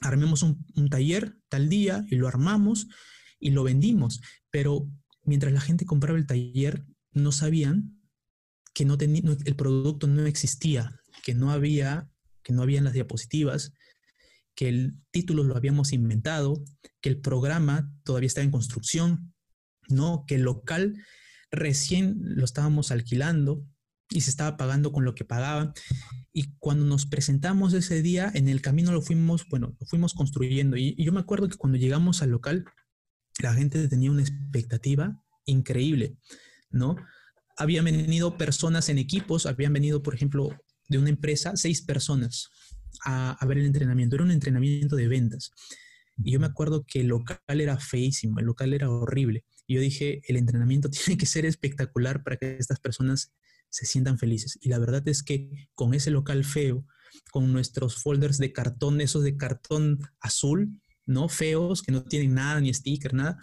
Armemos 0.00 0.42
un, 0.42 0.64
taller 0.88 1.36
tal 1.48 1.68
día 1.68 2.06
y 2.08 2.14
lo 2.14 2.28
armamos 2.28 2.86
y 3.40 3.50
lo 3.50 3.64
vendimos. 3.64 4.20
Pero 4.50 4.88
mientras 5.24 5.52
la 5.52 5.60
gente 5.60 5.84
compraba 5.84 6.18
el 6.18 6.26
taller, 6.26 6.84
no 7.10 7.32
sabían 7.32 8.00
que 8.74 8.84
no 8.84 8.96
tenía, 8.96 9.22
el 9.44 9.56
producto 9.56 10.06
no 10.06 10.24
existía, 10.24 11.00
que 11.24 11.34
no 11.34 11.50
había, 11.50 12.08
que 12.42 12.52
no 12.52 12.62
habían 12.62 12.84
las 12.84 12.94
diapositivas, 12.94 13.72
que 14.54 14.68
el 14.68 14.98
título 15.10 15.44
lo 15.44 15.56
habíamos 15.56 15.92
inventado, 15.92 16.62
que 17.00 17.08
el 17.08 17.20
programa 17.20 17.90
todavía 18.04 18.26
estaba 18.26 18.44
en 18.44 18.50
construcción, 18.50 19.34
¿no? 19.88 20.24
Que 20.26 20.36
el 20.36 20.42
local 20.42 20.96
recién 21.50 22.16
lo 22.20 22.44
estábamos 22.44 22.90
alquilando 22.90 23.64
y 24.10 24.22
se 24.22 24.30
estaba 24.30 24.56
pagando 24.56 24.92
con 24.92 25.04
lo 25.04 25.14
que 25.14 25.24
pagaban. 25.24 25.72
Y 26.32 26.54
cuando 26.58 26.84
nos 26.84 27.06
presentamos 27.06 27.72
ese 27.72 28.02
día, 28.02 28.30
en 28.34 28.48
el 28.48 28.60
camino 28.60 28.92
lo 28.92 29.02
fuimos, 29.02 29.46
bueno, 29.48 29.74
lo 29.78 29.86
fuimos 29.86 30.14
construyendo. 30.14 30.76
Y, 30.76 30.94
y 30.96 31.04
yo 31.04 31.12
me 31.12 31.20
acuerdo 31.20 31.48
que 31.48 31.56
cuando 31.56 31.78
llegamos 31.78 32.22
al 32.22 32.30
local, 32.30 32.64
la 33.40 33.54
gente 33.54 33.88
tenía 33.88 34.10
una 34.10 34.22
expectativa 34.22 35.22
increíble, 35.46 36.16
¿no? 36.70 36.96
Habían 37.56 37.84
venido 37.84 38.36
personas 38.36 38.88
en 38.88 38.98
equipos, 38.98 39.46
habían 39.46 39.72
venido, 39.72 40.02
por 40.02 40.14
ejemplo, 40.14 40.50
de 40.88 40.98
una 40.98 41.10
empresa, 41.10 41.56
seis 41.56 41.82
personas, 41.82 42.50
a, 43.04 43.38
ver 43.46 43.58
el 43.58 43.66
entrenamiento. 43.66 44.16
Era 44.16 44.24
un 44.24 44.30
entrenamiento 44.30 44.96
de 44.96 45.08
ventas. 45.08 45.52
Y 46.22 46.32
yo 46.32 46.40
me 46.40 46.46
acuerdo 46.46 46.84
que 46.86 47.00
el 47.00 47.08
local 47.08 47.38
era 47.48 47.78
feísimo, 47.78 48.38
el 48.38 48.46
local 48.46 48.74
era 48.74 48.90
horrible. 48.90 49.44
Y 49.66 49.74
yo 49.74 49.80
dije, 49.80 50.20
el 50.28 50.36
entrenamiento 50.36 50.90
tiene 50.90 51.18
que 51.18 51.26
ser 51.26 51.46
espectacular 51.46 52.22
para 52.22 52.36
que 52.36 52.56
estas 52.58 52.80
personas 52.80 53.32
se 53.70 53.86
sientan 53.86 54.18
felices. 54.18 54.58
Y 54.60 54.68
la 54.68 54.78
verdad 54.78 55.06
es 55.08 55.22
que 55.22 55.68
con 55.74 55.94
ese 55.94 56.10
local 56.10 56.44
feo, 56.44 56.84
con 57.30 57.52
nuestros 57.52 57.96
folders 58.02 58.38
de 58.38 58.52
cartón, 58.52 59.00
esos 59.00 59.22
de 59.22 59.36
cartón 59.36 59.98
azul, 60.20 60.80
¿no? 61.06 61.28
Feos, 61.28 61.82
que 61.82 61.92
no 61.92 62.04
tienen 62.04 62.34
nada, 62.34 62.60
ni 62.60 62.72
sticker, 62.72 63.14
nada, 63.14 63.38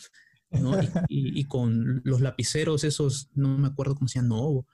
¿no? 0.51 0.71
y, 1.09 1.39
y, 1.39 1.43
con 1.45 2.01
los 2.03 2.21
lapiceros, 2.21 2.83
esos, 2.83 3.29
no 3.33 3.57
me 3.57 3.67
acuerdo 3.67 3.95
cómo 3.95 4.07
se 4.07 4.19
llaman, 4.19 4.29
no, 4.29 4.65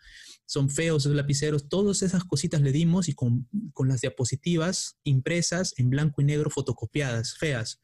son 0.46 0.70
feos 0.70 1.04
esos 1.04 1.16
lapiceros, 1.16 1.70
todas 1.70 2.04
esas 2.04 2.24
cositas 2.24 2.62
le 2.62 2.72
dimos 2.72 3.10
y 3.10 3.14
con, 3.14 3.48
las 3.86 4.02
diapositivas 4.02 4.98
impresas 5.04 5.74
en 5.78 5.90
blanco 5.90 6.22
y 6.22 6.26
negro 6.26 6.50
fotocopiadas, 6.50 7.38
feas. 7.38 7.82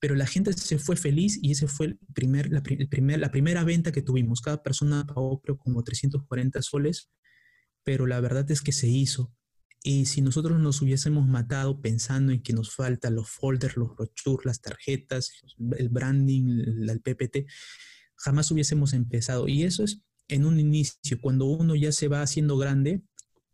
Pero 0.00 0.14
la 0.16 0.26
gente 0.26 0.52
se 0.54 0.78
fue 0.78 0.96
feliz 0.96 1.38
y 1.40 1.52
ese 1.52 1.68
fue 1.68 1.86
el 1.86 1.98
primer, 2.14 2.50
la, 2.50 2.62
primer, 2.62 3.20
la 3.20 3.30
primera 3.30 3.62
venta 3.62 3.92
que 3.92 4.02
tuvimos. 4.02 4.40
Cada 4.40 4.62
persona 4.62 5.06
pagó 5.06 5.40
creo 5.40 5.58
como 5.58 5.84
340 5.84 6.60
soles, 6.62 7.10
pero 7.84 8.06
la 8.06 8.20
verdad 8.20 8.50
es 8.50 8.62
que 8.62 8.72
se 8.72 8.88
hizo. 8.88 9.32
Y 9.84 10.06
si 10.06 10.22
nosotros 10.22 10.60
nos 10.60 10.80
hubiésemos 10.80 11.26
matado 11.26 11.80
pensando 11.80 12.32
en 12.32 12.42
que 12.42 12.52
nos 12.52 12.72
faltan 12.74 13.16
los 13.16 13.30
folders, 13.30 13.76
los 13.76 13.96
brochures, 13.96 14.46
las 14.46 14.60
tarjetas, 14.60 15.32
el 15.76 15.88
branding, 15.88 16.88
el 16.88 17.00
PPT, 17.00 17.46
jamás 18.16 18.50
hubiésemos 18.52 18.92
empezado. 18.92 19.48
Y 19.48 19.64
eso 19.64 19.82
es 19.82 20.02
en 20.28 20.46
un 20.46 20.60
inicio. 20.60 21.20
Cuando 21.20 21.46
uno 21.46 21.74
ya 21.74 21.90
se 21.90 22.06
va 22.06 22.22
haciendo 22.22 22.56
grande, 22.56 23.02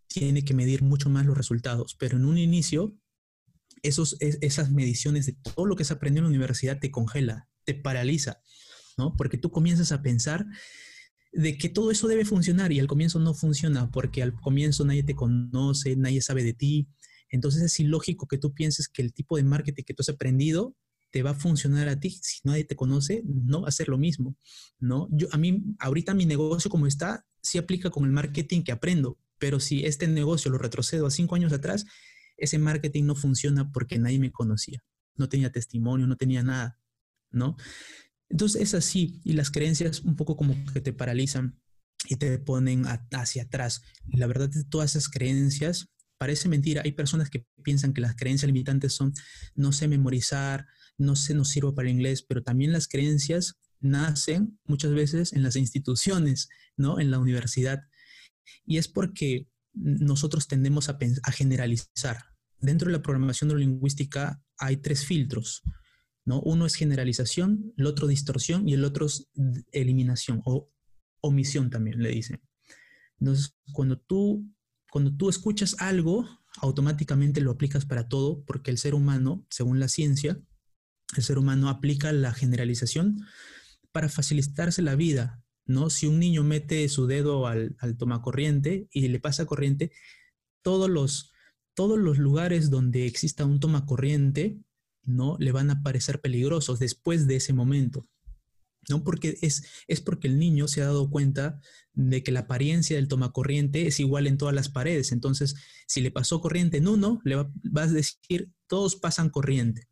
tiene 0.06 0.44
que 0.44 0.54
medir 0.54 0.82
mucho 0.82 1.08
más 1.08 1.25
los 1.25 1.37
resultados. 1.37 1.97
Pero 1.99 2.18
en 2.18 2.26
un 2.26 2.37
inicio, 2.37 2.94
esos, 3.82 4.16
esas 4.20 4.70
mediciones 4.70 5.26
de 5.26 5.32
todo 5.32 5.64
lo 5.64 5.76
que 5.76 5.85
se 5.85 5.94
aprendió 5.94 6.20
en 6.20 6.25
la 6.25 6.30
universidad 6.30 6.78
te 6.78 6.90
congela, 6.90 7.49
te 7.64 7.75
paraliza, 7.75 8.42
¿no? 8.99 9.16
Porque 9.16 9.38
tú 9.38 9.50
comienzas 9.50 9.92
a 9.92 10.02
pensar 10.02 10.47
de 11.32 11.58
que 11.58 11.68
todo 11.68 11.90
eso 11.90 12.08
debe 12.08 12.25
funcionar 12.25 12.73
y 12.73 12.80
al 12.80 12.87
comienzo 12.87 13.18
no 13.18 13.35
funciona 13.35 13.90
porque 13.90 14.23
al 14.23 14.35
comienzo 14.35 14.85
nadie 14.85 15.02
te 15.02 15.14
conoce, 15.14 15.97
nadie 15.97 16.23
sabe 16.23 16.42
de 16.42 16.54
ti. 16.54 16.88
Entonces 17.30 17.62
es 17.62 17.80
ilógico 17.80 18.26
que 18.26 18.38
tú 18.38 18.54
pienses 18.54 18.88
que 18.88 19.02
el 19.02 19.12
tipo 19.12 19.37
de 19.37 19.44
marketing 19.44 19.85
que 19.85 19.94
tú 19.94 20.00
has 20.00 20.08
aprendido 20.08 20.75
te 21.11 21.23
va 21.23 21.30
a 21.30 21.35
funcionar 21.35 21.88
a 21.88 21.99
ti 21.99 22.11
si 22.11 22.40
nadie 22.44 22.64
te 22.64 22.76
conoce, 22.76 23.23
no 23.25 23.70
ser 23.70 23.88
lo 23.88 23.99
mismo, 23.99 24.37
¿no? 24.78 25.08
Yo 25.11 25.28
a 25.32 25.38
mí 25.38 25.62
ahorita 25.78 26.14
mi 26.14 26.26
negocio 26.26 26.70
como 26.70 26.87
está 26.87 27.26
sí 27.40 27.58
aplica 27.58 27.90
con 27.90 28.04
el 28.04 28.11
marketing 28.11 28.62
que 28.62 28.73
aprendo, 28.73 29.18
pero 29.38 29.61
si 29.61 29.85
este 29.85 30.06
negocio 30.08 30.50
lo 30.50 30.58
retrocedo 30.58 31.06
a 31.06 31.11
cinco 31.11 31.35
años 31.35 31.52
atrás, 31.52 31.87
ese 32.37 32.58
marketing 32.58 33.04
no 33.04 33.14
funciona 33.14 33.70
porque 33.73 33.99
nadie 33.99 34.18
me 34.18 34.32
conocía, 34.32 34.82
no 35.16 35.28
tenía 35.28 35.50
testimonio, 35.50 36.06
no 36.06 36.16
tenía 36.16 36.42
nada, 36.42 36.78
¿no? 37.30 37.56
Entonces 38.28 38.62
es 38.62 38.75
así 38.75 39.20
y 39.25 39.32
las 39.32 39.50
creencias 39.50 40.00
un 40.00 40.16
poco 40.16 40.37
como 40.37 40.54
que 40.73 40.80
te 40.80 40.92
paralizan 40.92 41.58
y 42.08 42.16
te 42.16 42.38
ponen 42.38 42.85
hacia 43.12 43.44
atrás. 43.44 43.82
La 44.06 44.26
verdad 44.26 44.49
de 44.49 44.64
todas 44.64 44.90
esas 44.90 45.08
creencias 45.08 45.88
parece 46.18 46.49
mentira. 46.49 46.82
Hay 46.85 46.92
personas 46.92 47.30
que 47.30 47.47
piensan 47.62 47.92
que 47.92 48.00
las 48.00 48.16
creencias 48.16 48.49
limitantes 48.49 48.92
son 48.92 49.14
no 49.54 49.73
sé 49.73 49.88
memorizar, 49.88 50.66
no 50.99 51.16
sé, 51.16 51.35
no 51.35 51.44
sirvo 51.44 51.75
para 51.75 51.88
el 51.88 51.94
inglés, 51.94 52.23
pero 52.23 52.42
también 52.42 52.73
las 52.73 52.88
creencias 52.88 53.54
nacen 53.80 54.58
muchas 54.64 54.92
veces 54.92 55.32
en 55.32 55.42
las 55.42 55.56
instituciones, 55.56 56.49
¿no? 56.76 57.00
En 57.00 57.11
la 57.11 57.18
universidad. 57.18 57.80
Y 58.66 58.78
es 58.78 58.88
porque 58.88 59.49
nosotros 59.73 60.49
tendemos 60.49 60.88
a, 60.88 60.99
a 61.23 61.32
generalizar. 61.32 62.25
Dentro 62.61 62.87
de 62.87 62.92
la 62.92 63.02
programación 63.02 63.49
neurolingüística 63.49 64.42
hay 64.58 64.78
tres 64.78 65.04
filtros. 65.04 65.62
¿No? 66.28 66.42
Uno 66.42 66.66
es 66.66 66.75
generalización, 66.75 67.73
el 67.78 67.87
otro 67.87 68.06
distorsión 68.06 68.68
y 68.68 68.75
el 68.75 68.85
otro 68.85 69.06
es 69.06 69.30
eliminación 69.73 70.42
o 70.44 70.70
omisión 71.23 71.70
también 71.70 72.02
le 72.02 72.11
dicen. 72.11 72.42
Entonces, 73.18 73.56
cuando 73.73 73.99
tú, 73.99 74.47
cuando 74.90 75.16
tú 75.16 75.30
escuchas 75.30 75.76
algo, 75.78 76.28
automáticamente 76.61 77.40
lo 77.40 77.52
aplicas 77.52 77.87
para 77.87 78.08
todo, 78.08 78.44
porque 78.44 78.70
el 78.70 78.76
ser 78.76 78.94
humano, 78.94 79.47
según 79.49 79.80
la 79.80 79.88
ciencia, 79.88 80.38
el 81.16 81.23
ser 81.23 81.38
humano 81.38 81.70
aplica 81.70 82.12
la 82.12 82.35
generalización 82.35 83.25
para 83.90 84.11
facilitarse 84.11 84.82
la 84.82 84.97
vida, 84.97 85.42
¿no? 85.64 85.88
Si 85.88 86.06
un 86.06 86.18
niño 86.18 86.44
mete 86.44 86.87
su 86.90 87.06
dedo 87.06 87.47
al, 87.47 87.75
al 87.78 87.97
tomacorriente 87.97 88.87
y 88.92 89.08
le 89.08 89.18
pasa 89.18 89.47
corriente, 89.47 89.92
todos 90.61 90.90
los, 90.90 91.32
todos 91.73 91.99
los 91.99 92.18
lugares 92.18 92.68
donde 92.68 93.06
exista 93.06 93.47
un 93.47 93.61
tomacorriente 93.61 94.58
¿no? 95.09 95.37
Le 95.38 95.53
van 95.53 95.71
a 95.71 95.83
parecer 95.83 96.21
peligrosos 96.21 96.79
después 96.79 97.27
de 97.27 97.37
ese 97.37 97.53
momento. 97.53 98.07
¿no? 98.88 99.03
Porque 99.03 99.38
es, 99.43 99.65
es 99.87 100.00
porque 100.00 100.29
el 100.29 100.38
niño 100.38 100.69
se 100.69 100.83
ha 100.83 100.87
dado 100.87 101.11
cuenta 101.11 101.61
de 101.95 102.23
que 102.23 102.33
la 102.33 102.41
apariencia 102.41 102.97
del 102.97 103.09
tomacorriente 103.09 103.87
es 103.87 104.00
igual 104.00 104.27
en 104.27 104.38
todas 104.38 104.55
las 104.55 104.69
paredes. 104.69 105.12
Entonces, 105.12 105.57
si 105.87 106.00
le 106.00 106.11
pasó 106.11 106.41
corriente 106.41 106.77
en 106.79 106.88
uno, 106.88 107.21
le 107.25 107.37
va, 107.37 107.50
vas 107.65 107.91
a 107.91 107.95
decir, 107.95 108.50
todos 108.67 108.97
pasan 108.97 109.31
corriente, 109.31 109.88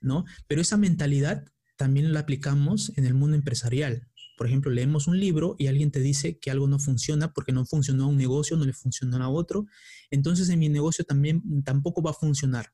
¿no? 0.00 0.24
Pero 0.46 0.62
esa 0.62 0.76
mentalidad 0.76 1.44
también 1.76 2.12
la 2.12 2.20
aplicamos 2.20 2.92
en 2.96 3.06
el 3.06 3.14
mundo 3.14 3.36
empresarial. 3.36 4.08
Por 4.36 4.46
ejemplo, 4.46 4.70
leemos 4.70 5.06
un 5.06 5.20
libro 5.20 5.54
y 5.58 5.66
alguien 5.66 5.90
te 5.90 6.00
dice 6.00 6.38
que 6.38 6.50
algo 6.50 6.66
no 6.66 6.78
funciona 6.78 7.32
porque 7.32 7.52
no 7.52 7.66
funcionó 7.66 8.04
a 8.04 8.08
un 8.08 8.16
negocio, 8.16 8.56
no 8.56 8.64
le 8.64 8.72
funcionó 8.72 9.22
a 9.22 9.28
otro. 9.28 9.66
Entonces, 10.10 10.48
en 10.48 10.58
mi 10.58 10.68
negocio 10.68 11.04
también 11.04 11.42
tampoco 11.62 12.02
va 12.02 12.12
a 12.12 12.14
funcionar. 12.14 12.72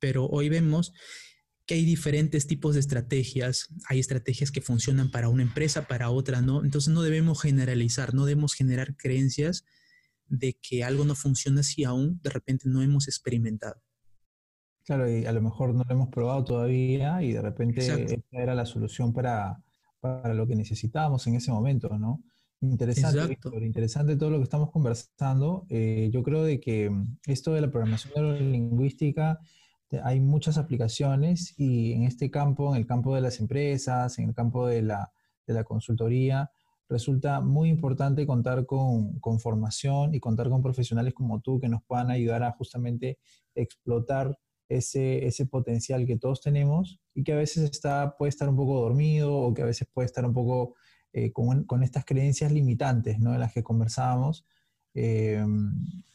Pero 0.00 0.26
hoy 0.26 0.48
vemos 0.48 0.92
que 1.66 1.74
hay 1.74 1.84
diferentes 1.84 2.46
tipos 2.46 2.74
de 2.74 2.80
estrategias, 2.80 3.68
hay 3.88 3.98
estrategias 3.98 4.50
que 4.50 4.60
funcionan 4.60 5.10
para 5.10 5.28
una 5.28 5.42
empresa, 5.42 5.86
para 5.86 6.10
otra 6.10 6.42
no, 6.42 6.62
entonces 6.62 6.92
no 6.92 7.02
debemos 7.02 7.40
generalizar, 7.40 8.12
no 8.12 8.26
debemos 8.26 8.54
generar 8.54 8.96
creencias 8.96 9.64
de 10.26 10.58
que 10.60 10.84
algo 10.84 11.04
no 11.04 11.14
funciona 11.14 11.62
si 11.62 11.84
aún 11.84 12.20
de 12.22 12.30
repente 12.30 12.68
no 12.68 12.82
hemos 12.82 13.08
experimentado. 13.08 13.80
Claro, 14.84 15.10
y 15.10 15.24
a 15.24 15.32
lo 15.32 15.40
mejor 15.40 15.74
no 15.74 15.82
lo 15.82 15.94
hemos 15.94 16.08
probado 16.10 16.44
todavía 16.44 17.22
y 17.22 17.32
de 17.32 17.40
repente 17.40 17.80
esta 17.80 18.22
era 18.32 18.54
la 18.54 18.66
solución 18.66 19.14
para, 19.14 19.62
para, 20.00 20.34
lo 20.34 20.46
que 20.46 20.56
necesitábamos 20.56 21.26
en 21.26 21.36
ese 21.36 21.50
momento, 21.50 21.98
¿no? 21.98 22.22
Interesante, 22.60 23.26
Víctor, 23.26 23.62
interesante 23.62 24.16
todo 24.16 24.30
lo 24.30 24.38
que 24.38 24.44
estamos 24.44 24.70
conversando. 24.70 25.66
Eh, 25.70 26.10
yo 26.12 26.22
creo 26.22 26.44
de 26.44 26.60
que 26.60 26.90
esto 27.26 27.52
de 27.52 27.62
la 27.62 27.70
programación 27.70 28.12
neurolingüística 28.14 29.40
hay 30.02 30.20
muchas 30.20 30.58
aplicaciones 30.58 31.54
y 31.58 31.92
en 31.92 32.04
este 32.04 32.30
campo, 32.30 32.74
en 32.74 32.80
el 32.80 32.86
campo 32.86 33.14
de 33.14 33.20
las 33.20 33.40
empresas, 33.40 34.18
en 34.18 34.28
el 34.28 34.34
campo 34.34 34.66
de 34.66 34.82
la, 34.82 35.10
consultoría, 35.64 36.50
resulta 36.88 37.40
muy 37.40 37.68
importante 37.68 38.26
contar 38.26 38.64
con, 38.66 39.20
formación 39.40 40.14
y 40.14 40.20
contar 40.20 40.48
con 40.48 40.62
profesionales 40.62 41.12
como 41.14 41.40
tú 41.40 41.60
que 41.60 41.68
nos 41.68 41.82
puedan 41.84 42.10
ayudar 42.10 42.42
a 42.42 42.52
justamente 42.52 43.18
explotar 43.54 44.38
ese, 44.68 45.46
potencial 45.50 46.06
que 46.06 46.16
todos 46.16 46.40
tenemos 46.40 46.98
y 47.14 47.22
que 47.22 47.32
a 47.32 47.36
veces 47.36 47.70
está, 47.70 48.16
puede 48.16 48.30
estar 48.30 48.48
un 48.48 48.56
poco 48.56 48.80
dormido 48.80 49.34
o 49.34 49.52
que 49.52 49.62
a 49.62 49.66
veces 49.66 49.86
puede 49.92 50.06
estar 50.06 50.24
un 50.24 50.32
poco 50.32 50.74
eh, 51.12 51.30
con, 51.30 51.82
estas 51.82 52.04
creencias 52.04 52.50
limitantes 52.50 53.18
¿no? 53.18 53.32
de 53.32 53.38
las 53.38 53.52
que 53.52 53.62
conversábamos. 53.62 54.46
Eh, 54.94 55.44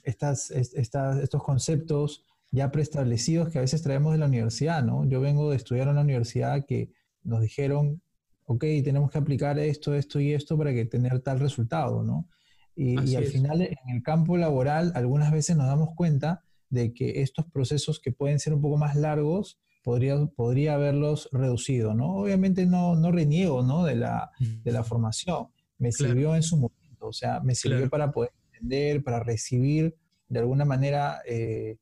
estas, 0.03 0.49
estos 0.51 1.43
conceptos 1.43 2.25
ya 2.51 2.71
preestablecidos 2.71 3.49
que 3.49 3.59
a 3.59 3.61
veces 3.61 3.81
traemos 3.81 4.11
de 4.11 4.19
la 4.19 4.25
universidad, 4.25 4.83
¿no? 4.83 5.07
Yo 5.07 5.21
vengo 5.21 5.49
de 5.49 5.57
estudiar 5.57 5.87
en 5.87 5.93
una 5.93 6.01
universidad 6.01 6.65
que 6.65 6.91
nos 7.23 7.41
dijeron, 7.41 8.01
ok, 8.45 8.65
tenemos 8.83 9.11
que 9.11 9.19
aplicar 9.19 9.59
esto, 9.59 9.93
esto 9.93 10.19
y 10.19 10.33
esto 10.33 10.57
para 10.57 10.73
que 10.73 10.85
tener 10.85 11.19
tal 11.19 11.39
resultado, 11.39 12.03
¿no? 12.03 12.27
Y, 12.75 13.15
al 13.15 13.25
final 13.25 13.61
en 13.61 13.95
el 13.95 14.01
campo 14.01 14.37
laboral 14.37 14.93
algunas 14.95 15.33
veces 15.33 15.57
nos 15.57 15.67
damos 15.67 15.89
cuenta 15.95 16.45
de 16.69 16.93
que 16.93 17.21
estos 17.21 17.45
procesos 17.51 17.99
que 17.99 18.13
pueden 18.13 18.39
ser 18.39 18.53
un 18.53 18.61
poco 18.61 18.77
más 18.77 18.95
largos, 18.95 19.59
podría, 19.83 20.15
podría 20.27 20.75
haberlos 20.75 21.29
reducido, 21.31 21.93
¿no? 21.93 22.15
Obviamente 22.15 22.65
no, 22.65 22.95
no 22.95 23.11
reniego, 23.11 23.63
¿no? 23.63 23.83
De 23.83 23.95
la, 23.95 24.31
de 24.39 24.71
la 24.71 24.83
formación. 24.83 25.47
Me 25.77 25.91
sirvió 25.91 26.35
en 26.35 26.43
su 26.43 26.55
momento, 26.55 27.07
o 27.07 27.13
sea, 27.13 27.39
me 27.41 27.53
sirvió 27.53 27.89
para 27.89 28.11
poder 28.11 28.31
entender, 28.53 29.03
para 29.03 29.19
recibir 29.19 29.95
de 30.27 30.39
alguna 30.39 30.65
manera 30.65 31.21
eh, 31.27 31.77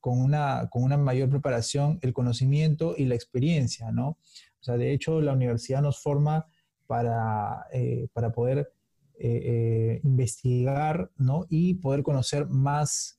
con 0.00 0.20
una, 0.20 0.68
con 0.70 0.82
una 0.82 0.96
mayor 0.96 1.28
preparación 1.30 1.98
el 2.02 2.12
conocimiento 2.12 2.94
y 2.96 3.06
la 3.06 3.14
experiencia, 3.14 3.90
¿no? 3.90 4.08
O 4.60 4.62
sea, 4.62 4.76
de 4.76 4.92
hecho, 4.92 5.20
la 5.20 5.32
universidad 5.32 5.82
nos 5.82 6.02
forma 6.02 6.46
para, 6.86 7.66
eh, 7.72 8.08
para 8.12 8.32
poder 8.32 8.72
eh, 9.18 9.42
eh, 9.44 10.00
investigar, 10.04 11.10
¿no? 11.16 11.46
Y 11.48 11.74
poder 11.74 12.02
conocer 12.02 12.46
más, 12.48 13.18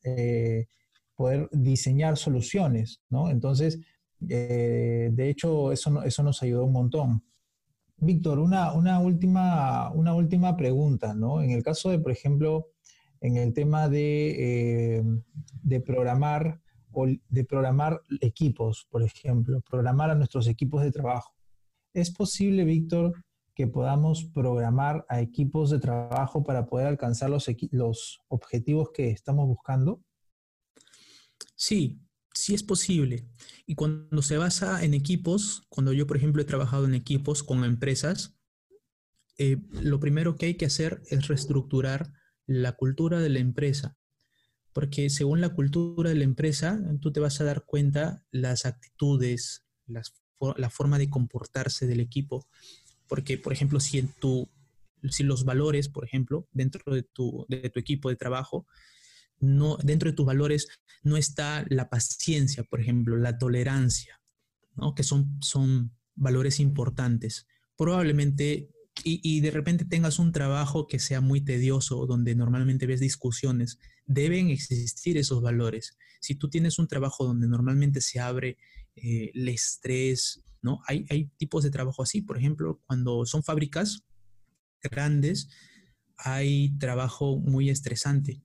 poder 1.15 1.49
diseñar 1.51 2.17
soluciones, 2.17 3.01
¿no? 3.09 3.29
Entonces, 3.29 3.79
de 4.19 5.29
hecho, 5.29 5.71
eso, 5.71 6.03
eso 6.03 6.23
nos 6.23 6.43
ayudó 6.43 6.65
un 6.65 6.73
montón. 6.73 7.23
Víctor, 7.97 8.39
una, 8.39 8.73
una, 8.73 8.99
última, 8.99 9.91
una 9.91 10.13
última 10.13 10.55
pregunta, 10.55 11.13
¿no? 11.13 11.41
En 11.41 11.51
el 11.51 11.63
caso 11.63 11.89
de, 11.89 11.99
por 11.99 12.11
ejemplo, 12.11 12.67
en 13.21 13.37
el 13.37 13.53
tema 13.53 13.89
de, 13.89 14.97
eh, 14.97 15.03
de 15.61 15.81
programar 15.81 16.61
o 16.91 17.05
de 17.07 17.45
programar 17.45 18.01
equipos, 18.21 18.87
por 18.89 19.03
ejemplo, 19.03 19.61
programar 19.61 20.09
a 20.09 20.15
nuestros 20.15 20.47
equipos 20.47 20.81
de 20.83 20.91
trabajo. 20.91 21.33
¿Es 21.93 22.11
posible, 22.11 22.63
Víctor, 22.63 23.13
que 23.53 23.67
podamos 23.67 24.25
programar 24.25 25.05
a 25.09 25.21
equipos 25.21 25.69
de 25.69 25.79
trabajo 25.79 26.43
para 26.43 26.65
poder 26.65 26.87
alcanzar 26.87 27.29
los, 27.29 27.47
los 27.71 28.21
objetivos 28.27 28.89
que 28.93 29.11
estamos 29.11 29.47
buscando? 29.47 30.01
Sí, 31.55 32.01
sí 32.33 32.53
es 32.53 32.63
posible. 32.63 33.27
Y 33.65 33.75
cuando 33.75 34.21
se 34.21 34.37
basa 34.37 34.83
en 34.83 34.93
equipos, 34.93 35.63
cuando 35.69 35.93
yo, 35.93 36.07
por 36.07 36.17
ejemplo, 36.17 36.41
he 36.41 36.45
trabajado 36.45 36.85
en 36.85 36.93
equipos 36.93 37.43
con 37.43 37.63
empresas, 37.63 38.39
eh, 39.37 39.57
lo 39.71 39.99
primero 39.99 40.35
que 40.35 40.47
hay 40.47 40.55
que 40.55 40.65
hacer 40.65 41.01
es 41.09 41.27
reestructurar 41.27 42.13
la 42.49 42.71
cultura 42.73 43.19
de 43.19 43.29
la 43.29 43.39
empresa. 43.39 43.95
Porque 44.73 45.09
según 45.09 45.39
la 45.39 45.49
cultura 45.49 46.09
de 46.09 46.15
la 46.15 46.23
empresa, 46.23 46.81
tú 46.99 47.11
te 47.11 47.19
vas 47.19 47.39
a 47.39 47.43
dar 47.43 47.63
cuenta 47.65 48.23
las 48.31 48.65
actitudes, 48.65 49.65
la 49.85 50.69
forma 50.69 50.97
de 50.97 51.09
comportarse 51.09 51.85
del 51.85 51.99
equipo. 51.99 52.47
Porque, 53.07 53.37
por 53.37 53.53
ejemplo, 53.53 53.79
si, 53.79 54.07
si 55.09 55.23
los 55.23 55.45
valores, 55.45 55.89
por 55.89 56.05
ejemplo, 56.05 56.47
dentro 56.51 56.93
de 56.93 57.03
tu, 57.03 57.45
de 57.49 57.69
tu 57.69 57.79
equipo 57.79 58.09
de 58.09 58.15
trabajo, 58.15 58.65
no, 59.39 59.77
dentro 59.77 60.09
de 60.09 60.15
tus 60.15 60.25
valores 60.25 60.67
no 61.03 61.17
está 61.17 61.65
la 61.69 61.89
paciencia, 61.89 62.63
por 62.63 62.81
ejemplo, 62.81 63.15
la 63.15 63.37
tolerancia, 63.37 64.21
¿no? 64.75 64.95
que 64.95 65.03
son, 65.03 65.37
son 65.41 65.95
valores 66.15 66.59
importantes. 66.59 67.47
Probablemente, 67.77 68.69
y, 69.03 69.39
de 69.41 69.51
repente 69.51 69.85
tengas 69.85 70.19
un 70.19 70.31
trabajo 70.31 70.87
que 70.87 70.99
sea 70.99 71.21
muy 71.21 71.41
tedioso, 71.41 72.05
donde 72.05 72.35
normalmente 72.35 72.85
ves 72.85 72.99
discusiones, 72.99 73.79
deben 74.05 74.49
existir 74.49 75.17
esos 75.17 75.41
valores. 75.41 75.97
Si 76.21 76.35
tú 76.35 76.49
tienes 76.49 76.79
un 76.79 76.87
trabajo 76.87 77.25
donde 77.25 77.47
normalmente 77.47 78.01
se 78.01 78.19
abre 78.19 78.57
eh, 78.95 79.31
el 79.33 79.47
estrés, 79.47 80.43
¿no? 80.61 80.81
Hay, 80.87 81.05
hay 81.09 81.25
tipos 81.37 81.63
de 81.63 81.71
trabajo 81.71 82.03
así, 82.03 82.21
por 82.21 82.37
ejemplo, 82.37 82.81
cuando 82.85 83.25
son 83.25 83.43
fábricas 83.43 84.03
grandes, 84.81 85.49
hay 86.17 86.77
trabajo 86.77 87.37
muy 87.37 87.69
estresante. 87.69 88.43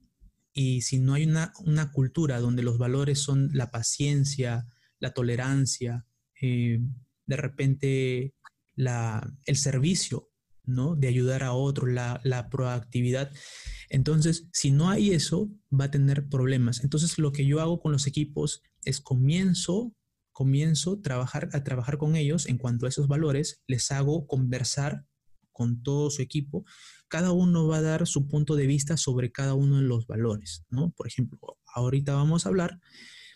Y 0.52 0.82
si 0.82 0.98
no 0.98 1.14
hay 1.14 1.24
una, 1.24 1.52
una 1.64 1.90
cultura 1.90 2.38
donde 2.38 2.62
los 2.62 2.78
valores 2.78 3.18
son 3.18 3.50
la 3.52 3.70
paciencia, 3.70 4.68
la 5.00 5.12
tolerancia, 5.12 6.06
eh, 6.40 6.80
de 7.26 7.36
repente 7.36 8.34
la, 8.76 9.36
el 9.46 9.56
servicio, 9.56 10.30
¿no? 10.66 10.96
De 10.96 11.09
ayudar 11.09 11.42
a 11.42 11.53
otro, 11.53 11.87
la, 11.87 12.20
la, 12.24 12.48
proactividad. 12.48 13.31
Entonces, 13.88 14.48
si 14.53 14.70
no 14.70 14.90
hay 14.90 15.12
eso, 15.12 15.50
va 15.72 15.87
a 15.87 15.90
tener 15.90 16.29
problemas. 16.29 16.83
Entonces, 16.83 17.18
lo 17.18 17.33
que 17.33 17.46
yo 17.46 17.61
hago 17.61 17.81
con 17.81 17.92
los 17.92 18.07
equipos 18.07 18.62
es 18.85 19.00
comienzo, 19.00 19.94
comienzo 20.33 21.00
trabajar, 21.00 21.48
a 21.53 21.64
trabajar 21.64 21.98
con 21.98 22.16
ellos 22.16 22.46
en 22.46 22.59
cuanto 22.59 22.87
a 22.87 22.88
esos 22.88 23.09
valores, 23.09 23.62
les 23.66 23.90
hago 23.92 24.27
conversar 24.27 25.07
con 25.53 25.83
todo 25.83 26.11
su 26.11 26.20
equipo. 26.20 26.64
Cada 27.09 27.33
uno 27.33 27.66
va 27.66 27.79
a 27.79 27.83
dar 27.83 28.07
su 28.07 28.27
punto 28.27 28.57
de 28.57 28.66
vista 28.66 28.96
sobre 28.96 29.33
cada 29.33 29.55
uno 29.55 29.77
de 29.77 29.85
los 29.85 30.07
valores, 30.07 30.64
¿no? 30.68 30.90
Por 30.90 31.07
ejemplo, 31.07 31.38
ahorita 31.74 32.14
vamos 32.14 32.44
a 32.44 32.48
hablar, 32.48 32.81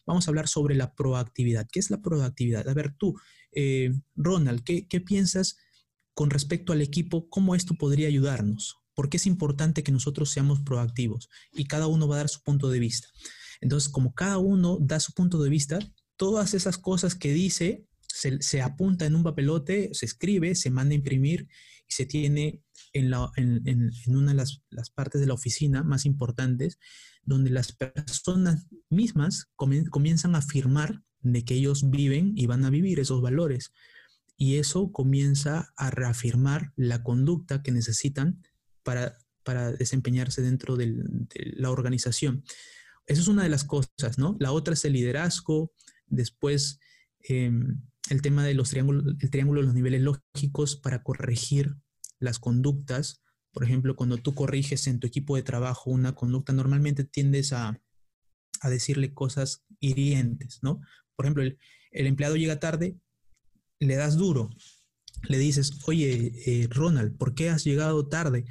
vamos 0.04 0.26
a 0.26 0.30
hablar 0.30 0.48
sobre 0.48 0.74
la 0.74 0.94
proactividad. 0.94 1.68
¿Qué 1.70 1.78
es 1.78 1.90
la 1.90 2.02
proactividad? 2.02 2.68
A 2.68 2.74
ver, 2.74 2.94
tú, 2.98 3.14
eh, 3.52 3.92
Ronald, 4.16 4.64
¿qué, 4.64 4.88
¿qué 4.88 5.00
piensas? 5.00 5.58
Con 6.18 6.30
respecto 6.30 6.72
al 6.72 6.82
equipo, 6.82 7.28
cómo 7.30 7.54
esto 7.54 7.74
podría 7.74 8.08
ayudarnos, 8.08 8.78
porque 8.96 9.18
es 9.18 9.26
importante 9.26 9.84
que 9.84 9.92
nosotros 9.92 10.30
seamos 10.30 10.58
proactivos 10.62 11.28
y 11.54 11.66
cada 11.66 11.86
uno 11.86 12.08
va 12.08 12.16
a 12.16 12.18
dar 12.18 12.28
su 12.28 12.42
punto 12.42 12.70
de 12.70 12.80
vista. 12.80 13.06
Entonces, 13.60 13.88
como 13.88 14.12
cada 14.14 14.38
uno 14.38 14.78
da 14.80 14.98
su 14.98 15.12
punto 15.12 15.40
de 15.40 15.48
vista, 15.48 15.78
todas 16.16 16.54
esas 16.54 16.76
cosas 16.76 17.14
que 17.14 17.32
dice 17.32 17.86
se, 18.08 18.42
se 18.42 18.62
apunta 18.62 19.06
en 19.06 19.14
un 19.14 19.22
papelote, 19.22 19.90
se 19.92 20.06
escribe, 20.06 20.56
se 20.56 20.70
manda 20.70 20.90
a 20.90 20.96
imprimir 20.96 21.46
y 21.86 21.92
se 21.92 22.04
tiene 22.04 22.64
en, 22.92 23.14
una 24.08 24.32
de 24.32 24.36
las, 24.36 24.64
las, 24.70 24.90
partes 24.90 25.20
de 25.20 25.28
la 25.28 25.34
oficina 25.34 25.84
más 25.84 26.04
importantes, 26.04 26.80
donde 27.22 27.50
las 27.50 27.70
personas 27.70 28.66
mismas 28.90 29.46
comienzan 29.54 30.34
a 30.34 30.38
afirmar 30.38 31.00
de 31.20 31.44
que 31.44 31.54
ellos 31.54 31.88
viven 31.90 32.32
y 32.34 32.46
van 32.46 32.64
a 32.64 32.70
vivir 32.70 32.98
esos 32.98 33.22
valores 33.22 33.70
y 34.40 34.56
eso 34.56 34.92
comienza 34.92 35.74
a 35.76 35.90
reafirmar 35.90 36.72
la 36.76 37.02
conducta 37.02 37.60
que 37.62 37.72
necesitan 37.72 38.40
para, 38.84 39.18
para 39.42 39.72
desempeñarse 39.72 40.42
dentro 40.42 40.76
de 40.76 40.94
la 41.34 41.70
organización. 41.70 42.44
Esa 43.06 43.20
es 43.20 43.28
una 43.28 43.42
de 43.42 43.48
las 43.48 43.64
cosas, 43.64 44.16
¿no? 44.16 44.36
La 44.38 44.52
otra 44.52 44.74
es 44.74 44.84
el 44.84 44.92
liderazgo, 44.92 45.72
después 46.06 46.78
eh, 47.28 47.50
el 48.10 48.22
tema 48.22 48.44
de 48.44 48.54
los 48.54 48.70
triángulos, 48.70 49.16
el 49.18 49.30
triángulo 49.30 49.60
de 49.60 49.66
los 49.66 49.74
niveles 49.74 50.02
lógicos 50.02 50.76
para 50.76 51.02
corregir 51.02 51.74
las 52.20 52.38
conductas. 52.38 53.20
Por 53.50 53.64
ejemplo, 53.64 53.96
cuando 53.96 54.18
tú 54.18 54.36
corriges 54.36 54.86
en 54.86 55.00
tu 55.00 55.08
equipo 55.08 55.34
de 55.34 55.42
trabajo 55.42 55.90
una 55.90 56.14
conducta, 56.14 56.52
normalmente 56.52 57.02
tiendes 57.02 57.52
a, 57.52 57.80
a 58.60 58.70
decirle 58.70 59.14
cosas 59.14 59.64
hirientes, 59.80 60.60
¿no? 60.62 60.80
Por 61.16 61.26
ejemplo, 61.26 61.42
el 61.42 62.06
empleado 62.06 62.36
llega 62.36 62.60
tarde, 62.60 62.96
le 63.80 63.96
das 63.96 64.16
duro, 64.16 64.50
le 65.28 65.38
dices, 65.38 65.78
oye, 65.86 66.32
eh, 66.46 66.68
Ronald, 66.70 67.16
¿por 67.16 67.34
qué 67.34 67.50
has 67.50 67.64
llegado 67.64 68.08
tarde? 68.08 68.44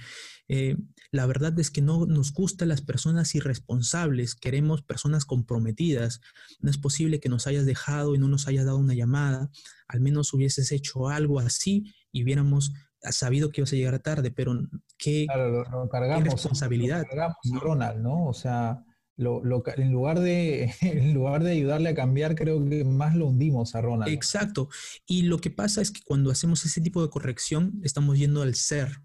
Eh, 0.49 0.77
la 1.11 1.25
verdad 1.25 1.57
es 1.59 1.71
que 1.71 1.81
no 1.81 2.05
nos 2.05 2.33
gustan 2.33 2.69
las 2.69 2.81
personas 2.81 3.33
irresponsables, 3.35 4.35
queremos 4.35 4.81
personas 4.81 5.25
comprometidas. 5.25 6.21
No 6.59 6.69
es 6.69 6.77
posible 6.77 7.19
que 7.19 7.29
nos 7.29 7.47
hayas 7.47 7.65
dejado 7.65 8.15
y 8.15 8.17
no 8.17 8.27
nos 8.27 8.47
hayas 8.47 8.65
dado 8.65 8.77
una 8.77 8.93
llamada. 8.93 9.49
Al 9.87 10.01
menos 10.01 10.33
hubieses 10.33 10.71
hecho 10.71 11.07
algo 11.07 11.39
así 11.39 11.93
y 12.11 12.23
hubiéramos 12.23 12.73
sabido 13.11 13.49
que 13.49 13.61
ibas 13.61 13.73
a 13.73 13.75
llegar 13.75 13.99
tarde, 13.99 14.31
pero 14.31 14.53
qué, 14.97 15.25
claro, 15.27 15.49
lo, 15.49 15.63
lo 15.63 15.89
cargamos, 15.89 16.23
qué 16.23 16.29
responsabilidad. 16.31 17.03
Lo 17.03 17.09
cargamos 17.09 17.37
a 17.53 17.59
Ronald, 17.59 17.99
¿no? 18.01 18.25
O 18.25 18.33
sea, 18.33 18.83
lo, 19.17 19.41
en, 19.75 19.91
lugar 19.91 20.19
de, 20.19 20.73
en 20.81 21.13
lugar 21.13 21.43
de 21.43 21.51
ayudarle 21.51 21.89
a 21.89 21.95
cambiar, 21.95 22.35
creo 22.35 22.63
que 22.63 22.83
más 22.83 23.15
lo 23.15 23.27
hundimos 23.27 23.75
a 23.75 23.81
Ronald. 23.81 24.11
Exacto. 24.11 24.69
Y 25.05 25.23
lo 25.23 25.39
que 25.39 25.49
pasa 25.49 25.81
es 25.81 25.91
que 25.91 26.01
cuando 26.05 26.31
hacemos 26.31 26.65
ese 26.65 26.81
tipo 26.81 27.01
de 27.01 27.09
corrección, 27.09 27.81
estamos 27.83 28.17
yendo 28.17 28.41
al 28.41 28.55
ser, 28.55 29.01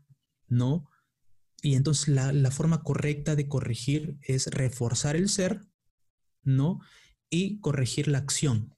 ¿no? 0.49 0.89
Y 1.63 1.75
entonces 1.75 2.09
la, 2.09 2.33
la 2.33 2.51
forma 2.51 2.83
correcta 2.83 3.37
de 3.37 3.49
corregir 3.49 4.19
es 4.23 4.49
reforzar 4.49 5.17
el 5.17 5.29
ser, 5.29 5.67
¿no? 6.43 6.81
Y 7.31 7.61
corregir 7.61 8.09
la 8.09 8.19
acción 8.19 8.75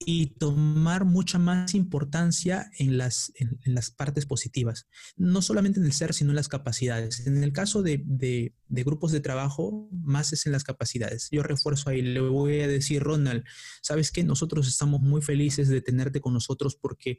y 0.00 0.26
tomar 0.38 1.04
mucha 1.04 1.38
más 1.38 1.74
importancia 1.74 2.70
en 2.78 2.98
las, 2.98 3.32
en, 3.34 3.58
las 3.64 3.90
partes 3.90 4.26
positivas, 4.26 4.86
no 5.16 5.42
solamente 5.42 5.80
en 5.80 5.86
el 5.86 5.92
ser, 5.92 6.14
sino 6.14 6.30
en 6.30 6.36
las 6.36 6.48
capacidades. 6.48 7.26
En 7.26 7.42
el 7.42 7.52
caso 7.52 7.82
de, 7.82 8.02
de, 8.04 8.54
de, 8.68 8.84
grupos 8.84 9.10
de 9.10 9.20
trabajo, 9.20 9.88
más 9.90 10.32
es 10.32 10.46
en 10.46 10.52
las 10.52 10.62
capacidades. 10.64 11.28
Yo 11.32 11.42
refuerzo 11.42 11.90
ahí, 11.90 12.02
le 12.02 12.20
voy 12.20 12.60
a 12.60 12.68
decir, 12.68 13.02
Ronald, 13.02 13.44
sabes 13.82 14.12
que 14.12 14.22
nosotros 14.22 14.68
estamos 14.68 15.00
muy 15.00 15.20
felices 15.20 15.68
de 15.68 15.80
tenerte 15.80 16.20
con 16.20 16.32
nosotros 16.32 16.76
porque 16.76 17.18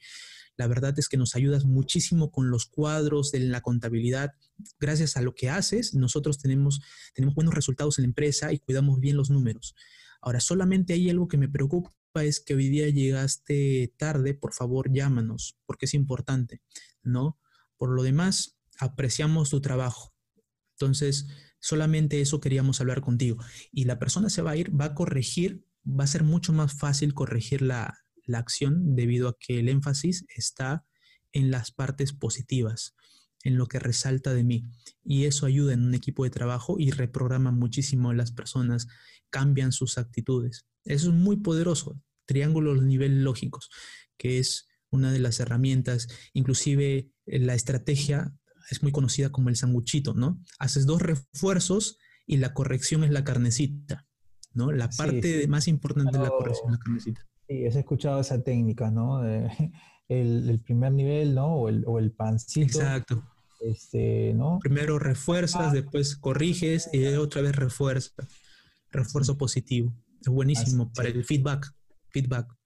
la 0.56 0.68
verdad 0.68 0.98
es 0.98 1.08
que 1.08 1.18
nos 1.18 1.36
ayudas 1.36 1.66
muchísimo 1.66 2.32
con 2.32 2.50
los 2.50 2.66
cuadros 2.66 3.32
de 3.32 3.40
la 3.40 3.62
contabilidad. 3.62 4.34
Gracias 4.80 5.16
a 5.16 5.22
lo 5.22 5.36
que 5.36 5.50
haces, 5.50 5.94
nosotros 5.94 6.38
tenemos, 6.38 6.82
tenemos 7.14 7.36
buenos 7.36 7.54
resultados 7.54 7.98
en 7.98 8.04
la 8.04 8.08
empresa 8.08 8.52
y 8.52 8.60
cuidamos 8.60 9.00
bien 9.00 9.18
los 9.18 9.30
números. 9.30 9.76
Ahora, 10.22 10.40
solamente 10.42 10.94
hay 10.94 11.10
algo 11.10 11.28
que 11.28 11.38
me 11.38 11.48
preocupa 11.48 11.94
es 12.16 12.40
que 12.40 12.56
hoy 12.56 12.70
día 12.70 12.90
llegaste 12.90 13.94
tarde, 13.98 14.34
por 14.34 14.54
favor 14.54 14.92
llámanos, 14.92 15.58
porque 15.66 15.86
es 15.86 15.94
importante, 15.94 16.62
¿no? 17.04 17.40
Por 17.78 17.92
lo 17.92 18.04
demás, 18.04 18.60
apreciamos 18.80 19.50
tu 19.50 19.62
trabajo. 19.62 20.14
Entonces, 20.74 21.28
solamente 21.60 22.22
eso 22.22 22.40
queríamos 22.40 22.82
hablar 22.82 23.02
contigo. 23.02 23.44
Y 23.72 23.86
la 23.86 24.00
persona 24.00 24.30
se 24.30 24.42
va 24.42 24.52
a 24.52 24.58
ir, 24.58 24.78
va 24.80 24.86
a 24.86 24.96
corregir, 24.96 25.64
va 25.86 26.04
a 26.04 26.08
ser 26.08 26.24
mucho 26.24 26.52
más 26.52 26.74
fácil 26.74 27.14
corregir 27.14 27.62
la, 27.62 28.00
la 28.26 28.40
acción 28.40 28.96
debido 28.96 29.30
a 29.30 29.38
que 29.40 29.60
el 29.60 29.70
énfasis 29.70 30.26
está 30.36 30.86
en 31.32 31.52
las 31.52 31.72
partes 31.72 32.14
positivas, 32.14 32.96
en 33.44 33.58
lo 33.58 33.68
que 33.68 33.80
resalta 33.80 34.34
de 34.34 34.44
mí. 34.44 34.66
Y 35.04 35.26
eso 35.26 35.46
ayuda 35.46 35.74
en 35.74 35.84
un 35.84 35.94
equipo 35.94 36.24
de 36.24 36.30
trabajo 36.30 36.76
y 36.78 36.92
reprograma 36.92 37.52
muchísimo 37.52 38.10
a 38.10 38.14
las 38.14 38.32
personas, 38.32 38.88
cambian 39.30 39.72
sus 39.72 39.98
actitudes. 39.98 40.66
Eso 40.84 41.10
es 41.10 41.16
muy 41.16 41.38
poderoso. 41.38 42.00
Triángulos 42.26 42.84
niveles 42.84 43.20
lógicos, 43.20 43.70
que 44.18 44.40
es 44.40 44.68
una 44.92 45.12
de 45.12 45.20
las 45.20 45.40
herramientas, 45.40 46.08
inclusive 46.34 47.12
eh, 47.26 47.40
la 47.40 47.54
estrategia 47.54 48.34
es 48.70 48.84
muy 48.84 48.92
conocida 48.92 49.32
como 49.32 49.50
el 49.50 49.56
sanguchito, 49.56 50.14
¿no? 50.14 50.42
Haces 50.60 50.86
dos 50.86 51.02
refuerzos 51.02 51.98
y 52.26 52.38
la 52.38 52.54
corrección 52.54 53.04
es 53.04 53.12
la 53.12 53.24
carnecita, 53.24 54.08
¿no? 54.54 54.72
La 54.72 54.90
parte 54.90 55.22
sí, 55.22 55.42
sí. 55.42 55.48
más 55.48 55.68
importante 55.68 56.18
de 56.18 56.24
la 56.24 56.30
corrección 56.30 56.72
es 56.72 56.78
la 56.78 56.84
carnecita. 56.84 57.28
Sí, 57.48 57.66
has 57.66 57.76
escuchado 57.76 58.20
esa 58.20 58.44
técnica, 58.44 58.92
¿no? 58.92 59.22
De, 59.22 59.50
el, 60.10 60.50
el, 60.50 60.60
primer 60.60 60.92
nivel, 60.92 61.36
¿no? 61.36 61.56
O 61.56 61.70
el, 61.70 61.84
o 61.88 62.00
el 62.00 62.12
pancito. 62.12 62.80
Exacto. 62.80 63.24
Este, 63.62 64.34
¿no? 64.34 64.60
Primero 64.60 65.00
refuerzas, 65.00 65.68
ah. 65.68 65.74
después 65.74 66.16
corriges 66.16 66.90
y 66.92 67.06
otra 67.06 67.42
vez 67.42 67.56
refuerza. 67.56 68.12
Refuerzo 68.92 69.38
positivo. 69.38 69.94
Es 70.22 70.28
buenísimo 70.28 70.84
Así, 70.84 70.94
para 70.96 71.12
sí. 71.12 71.18
el 71.18 71.26
feedback. 71.26 71.74
Feedback. 72.10 72.60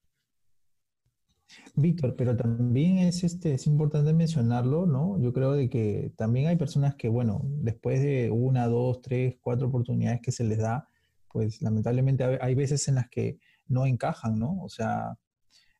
Víctor, 1.76 2.14
pero 2.16 2.36
también 2.36 2.98
es, 2.98 3.24
este, 3.24 3.54
es 3.54 3.66
importante 3.66 4.12
mencionarlo, 4.12 4.86
¿no? 4.86 5.18
Yo 5.20 5.32
creo 5.32 5.52
de 5.52 5.68
que 5.68 6.12
también 6.16 6.46
hay 6.46 6.56
personas 6.56 6.94
que, 6.94 7.08
bueno, 7.08 7.42
después 7.44 8.00
de 8.00 8.30
una, 8.30 8.66
dos, 8.66 9.00
tres, 9.02 9.36
cuatro 9.40 9.68
oportunidades 9.68 10.20
que 10.22 10.32
se 10.32 10.44
les 10.44 10.58
da, 10.58 10.88
pues 11.30 11.60
lamentablemente 11.62 12.24
hay 12.40 12.54
veces 12.54 12.86
en 12.88 12.94
las 12.94 13.08
que 13.08 13.38
no 13.66 13.86
encajan, 13.86 14.38
¿no? 14.38 14.62
O 14.62 14.68
sea, 14.68 15.18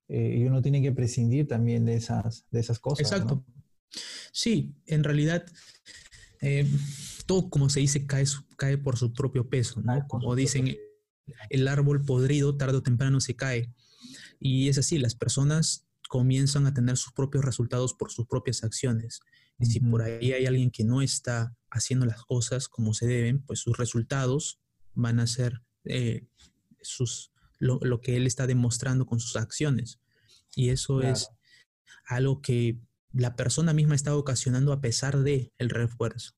eh, 0.09 0.37
y 0.39 0.45
uno 0.45 0.63
tiene 0.63 0.83
que 0.83 0.93
prescindir 0.93 1.47
también 1.47 1.85
de 1.85 1.95
esas, 1.95 2.47
de 2.51 2.61
esas 2.61 2.79
cosas. 2.79 3.01
Exacto. 3.01 3.45
¿no? 3.47 3.55
Sí, 4.33 4.75
en 4.87 5.05
realidad, 5.05 5.47
eh, 6.41 6.69
todo 7.27 7.49
como 7.49 7.71
se 7.71 7.81
dice 7.81 8.07
cae, 8.07 8.25
cae 8.57 8.79
por 8.79 8.99
su 8.99 9.13
propio 9.13 9.49
peso, 9.49 9.81
¿no? 9.81 10.07
Como 10.09 10.35
dicen, 10.35 10.77
el 11.51 11.69
árbol 11.69 12.05
podrido 12.05 12.57
tarde 12.57 12.79
o 12.79 12.83
temprano 12.83 13.21
se 13.21 13.37
cae. 13.37 13.73
Y 14.41 14.69
es 14.69 14.79
así, 14.79 14.99
las 14.99 15.15
personas 15.15 15.87
comienzan 16.09 16.67
a 16.67 16.75
tener 16.75 16.97
sus 16.97 17.13
propios 17.13 17.45
resultados 17.45 17.95
por 17.95 18.11
sus 18.11 18.27
propias 18.27 18.63
acciones. 18.65 19.21
Y 19.59 19.67
si 19.67 19.81
por 19.81 20.03
ahí 20.03 20.33
hay 20.33 20.47
alguien 20.47 20.71
que 20.71 20.85
no 20.85 21.01
está 21.01 21.57
haciendo 21.71 22.07
las 22.07 22.23
cosas 22.25 22.69
como 22.69 22.93
se 22.93 23.07
deben, 23.07 23.41
pues 23.41 23.61
sus 23.61 23.77
resultados 23.77 24.61
van 24.95 25.21
a 25.21 25.27
ser 25.27 25.63
eh, 25.85 26.27
sus, 26.81 27.33
lo, 27.65 28.01
que 28.01 28.17
él 28.17 28.27
está 28.27 28.47
demostrando 28.47 29.07
con 29.07 29.21
sus 29.21 29.37
acciones. 29.37 30.01
Y 30.55 30.69
eso 30.69 31.03
es 31.03 31.31
algo 32.07 32.41
que 32.41 32.79
la 33.13 33.37
persona 33.37 33.73
misma 33.73 33.95
está 33.95 34.17
ocasionando 34.17 34.73
a 34.73 34.81
pesar 34.81 35.19
de 35.19 35.53
el 35.59 35.71
refuerzo. 35.71 36.35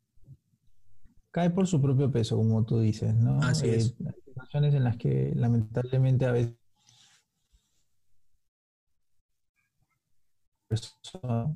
Cae 1.30 1.50
por 1.50 1.66
su 1.66 1.82
propio 1.82 2.10
peso, 2.10 2.36
como 2.36 2.64
tú 2.64 2.80
dices, 2.80 3.14
¿no? 3.14 3.40
Así 3.42 3.68
es. 3.68 3.94
Hay 4.06 4.22
situaciones 4.24 4.74
en 4.74 4.84
las 4.84 4.96
que 4.96 5.32
lamentablemente 5.34 6.24
a 6.24 6.32
veces 6.32 6.56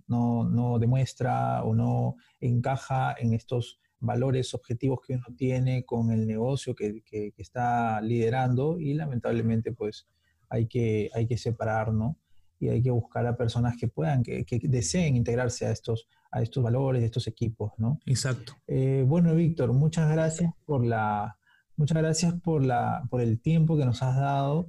no, 0.07 0.45
no 0.45 0.79
demuestra 0.79 1.65
o 1.65 1.75
no 1.75 2.17
encaja 2.41 3.15
en 3.19 3.33
estos 3.33 3.81
valores, 4.01 4.55
objetivos 4.55 5.01
que 5.07 5.15
uno 5.15 5.27
tiene 5.37 5.85
con 5.85 6.11
el 6.11 6.27
negocio 6.27 6.75
que, 6.75 7.03
que, 7.03 7.33
está 7.37 8.01
liderando 8.01 8.79
y 8.81 8.95
lamentablemente 8.95 9.73
pues 9.73 10.07
hay 10.49 10.67
que, 10.67 11.11
hay 11.15 11.27
que 11.27 11.39
separar, 11.39 11.93
¿no? 11.93 12.17
Y 12.59 12.69
hay 12.69 12.83
que 12.83 12.91
buscar 12.91 13.27
a 13.27 13.37
personas 13.37 13.77
que 13.79 13.89
puedan, 13.89 14.23
que, 14.23 14.45
que 14.45 14.61
deseen 14.65 15.17
integrarse 15.17 15.67
a 15.67 15.71
estos, 15.71 16.09
a 16.31 16.43
estos 16.43 16.63
valores, 16.63 17.03
a 17.03 17.07
estos 17.07 17.27
equipos, 17.27 17.73
¿no? 17.79 18.01
Exacto. 18.07 18.55
Eh, 18.67 19.05
bueno, 19.07 19.35
Víctor, 19.35 19.73
muchas 19.73 20.11
gracias 20.11 20.53
por 20.67 20.85
la, 20.85 21.39
muchas 21.77 21.99
gracias 21.99 22.35
por 22.43 22.65
la, 22.65 23.07
por 23.09 23.21
el 23.21 23.41
tiempo 23.41 23.77
que 23.79 23.85
nos 23.85 24.03
has 24.03 24.17
dado. 24.17 24.69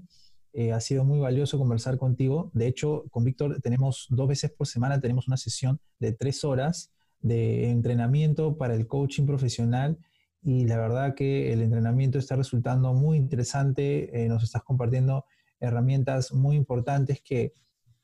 Eh, 0.54 0.74
ha 0.74 0.82
sido 0.82 1.06
muy 1.06 1.20
valioso 1.20 1.58
conversar 1.58 1.98
contigo. 1.98 2.52
De 2.54 2.68
hecho, 2.68 3.06
con 3.10 3.24
Víctor 3.24 3.60
tenemos 3.62 4.08
dos 4.10 4.28
veces 4.28 4.52
por 4.52 4.68
semana, 4.68 5.00
tenemos 5.00 5.28
una 5.28 5.38
sesión 5.38 5.80
de 6.00 6.12
tres 6.14 6.44
horas 6.44 6.92
de 7.22 7.70
entrenamiento 7.70 8.58
para 8.58 8.76
el 8.76 8.88
coaching 8.88 9.26
profesional 9.26 9.98
y 10.42 10.66
la 10.66 10.78
verdad 10.78 11.14
que 11.16 11.54
el 11.54 11.62
entrenamiento 11.62 12.18
está 12.18 12.36
resultando 12.36 12.94
muy 12.94 13.18
interesante. 13.18 14.24
Eh, 14.24 14.28
nos 14.28 14.44
estás 14.44 14.64
compartiendo 14.64 15.26
herramientas 15.60 16.34
muy 16.34 16.56
importantes 16.56 17.22
que 17.22 17.54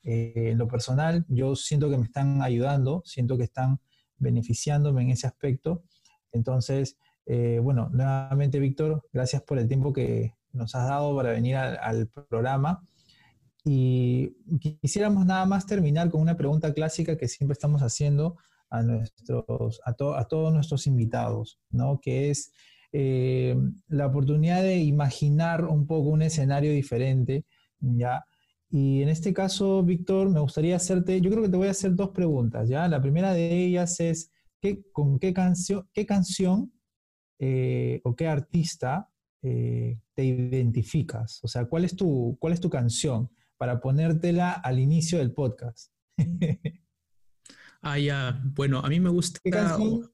eh, 0.04 0.52
en 0.52 0.58
lo 0.58 0.68
personal 0.68 1.26
yo 1.28 1.56
siento 1.56 1.90
que 1.90 1.98
me 1.98 2.06
están 2.06 2.42
ayudando, 2.42 3.02
siento 3.06 3.38
que 3.38 3.44
están 3.44 3.80
beneficiándome 4.18 5.02
en 5.02 5.10
ese 5.12 5.28
aspecto. 5.28 5.84
Entonces, 6.32 6.98
bueno, 7.62 7.90
nuevamente 7.92 8.58
Víctor, 8.60 9.06
gracias 9.12 9.42
por 9.42 9.60
el 9.60 9.68
tiempo 9.68 9.92
que, 9.92 10.38
nos 10.58 10.76
has 10.76 10.88
dado 10.88 11.16
para 11.16 11.32
venir 11.32 11.56
al, 11.56 12.08
programa. 12.08 12.84
Y 13.64 14.36
quisiéramos 14.82 15.26
nada 15.26 15.46
más 15.46 15.66
terminar 15.66 16.10
con 16.10 16.22
una 16.22 16.38
pregunta 16.38 16.74
clásica 16.74 17.18
que 17.18 17.28
siempre 17.28 17.54
estamos 17.54 17.82
haciendo 17.82 18.38
a, 18.70 18.82
nuestros, 18.84 19.82
a, 19.86 19.94
todos 19.94 20.54
nuestros 20.54 20.88
invitados, 20.88 21.60
¿no? 21.70 22.00
que 22.02 22.30
es 22.30 22.52
eh, 22.92 23.56
la 23.88 24.08
oportunidad 24.08 24.64
de 24.64 24.78
imaginar 24.78 25.66
un 25.66 25.86
poco 25.88 26.10
un 26.10 26.22
escenario 26.22 26.72
diferente, 26.72 27.46
¿ya? 27.80 28.26
Y 28.70 29.02
en 29.02 29.10
este 29.10 29.34
caso, 29.34 29.84
Víctor, 29.84 30.30
me 30.30 30.40
gustaría 30.40 30.76
hacerte, 30.76 31.22
yo 31.22 31.30
creo 31.30 31.44
que 31.44 31.50
te 31.50 31.58
voy 31.58 31.68
a 31.68 31.72
hacer 31.72 31.96
dos 31.96 32.10
preguntas, 32.10 32.68
¿ya? 32.68 32.88
La 32.88 33.02
primera 33.02 33.34
de 33.34 33.66
ellas 33.66 34.00
es, 34.00 34.32
¿qué, 34.62 34.84
¿con 34.92 35.20
qué 35.20 35.34
canción, 35.34 35.88
qué 35.94 36.06
canción 36.06 36.74
eh, 37.40 38.02
o 38.04 38.16
qué 38.16 38.28
artista 38.28 39.10
eh, 39.42 40.00
te 40.14 40.26
identificas? 40.26 41.40
O 41.44 41.48
sea, 41.48 41.66
¿cuál 41.66 41.86
es, 41.86 41.96
tu, 41.96 42.38
¿cuál 42.40 42.54
es 42.54 42.60
tu 42.60 42.70
canción 42.70 43.30
para 43.58 43.80
ponértela 43.80 44.52
al 44.52 44.80
inicio 44.80 45.20
del 45.20 45.34
podcast? 45.34 45.92
ah, 47.82 48.00
ya. 48.00 48.42
Bueno, 48.44 48.80
a 48.80 48.90
mí 48.90 49.00
me 49.00 49.10
gusta... 49.10 49.40
¿Qué 49.44 49.52
canción, 49.52 50.10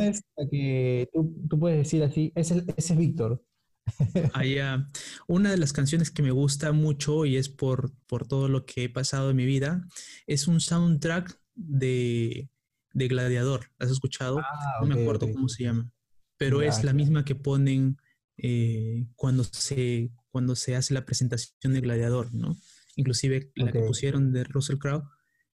es 0.00 0.22
la 0.36 0.48
que 0.48 1.08
tú, 1.12 1.58
puedes 1.58 1.78
decir 1.78 2.02
así? 2.02 2.32
Ese, 2.34 2.64
es 2.76 2.96
Víctor. 2.96 3.42
ah, 4.34 4.44
ya. 4.44 4.88
Una 5.26 5.50
de 5.50 5.56
las 5.56 5.72
canciones 5.72 6.10
que 6.10 6.22
me 6.22 6.30
gusta 6.30 6.72
mucho 6.72 7.24
y 7.24 7.36
es 7.36 7.48
por, 7.48 7.92
por 8.06 8.26
todo 8.26 8.48
lo 8.48 8.66
que 8.66 8.84
he 8.84 8.88
pasado 8.88 9.30
en 9.30 9.36
mi 9.36 9.46
vida, 9.46 9.86
es 10.26 10.48
un 10.48 10.60
soundtrack 10.60 11.38
de, 11.54 12.48
de 12.92 13.08
Gladiador. 13.08 13.70
¿Has 13.78 13.90
escuchado? 13.90 14.38
Ah, 14.38 14.78
no 14.80 14.86
me 14.86 15.02
acuerdo 15.02 15.32
cómo 15.32 15.48
se 15.48 15.64
llama. 15.64 15.90
Pero 16.36 16.62
es 16.62 16.84
la 16.84 16.92
misma 16.92 17.24
que 17.24 17.34
ponen 17.34 17.98
eh, 18.38 19.06
cuando, 19.16 19.44
se, 19.44 20.10
cuando 20.30 20.56
se 20.56 20.74
hace 20.74 20.94
la 20.94 21.04
presentación 21.04 21.74
de 21.74 21.80
Gladiador, 21.80 22.32
¿no? 22.32 22.56
Inclusive 22.96 23.52
la 23.54 23.70
que 23.70 23.80
pusieron 23.80 24.32
de 24.32 24.44
Russell 24.44 24.78
Crowe 24.78 25.04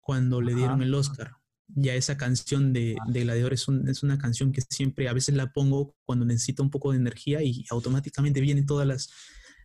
cuando 0.03 0.41
le 0.41 0.53
dieron 0.53 0.83
el 0.83 0.93
Oscar. 0.93 1.37
Ya 1.75 1.95
esa 1.95 2.17
canción 2.17 2.73
de, 2.73 2.95
de 3.07 3.21
Gladiador 3.21 3.53
es, 3.53 3.65
es, 3.87 4.03
una 4.03 4.19
canción 4.19 4.51
que 4.51 4.61
siempre 4.61 5.07
a 5.07 5.13
veces 5.13 5.33
la 5.35 5.51
pongo 5.51 5.95
cuando 6.05 6.25
necesito 6.25 6.61
un 6.61 6.69
poco 6.69 6.91
de 6.91 6.97
energía 6.97 7.41
y 7.41 7.65
automáticamente 7.71 8.41
vienen 8.41 8.65
todas 8.65 8.85
las, 8.85 9.09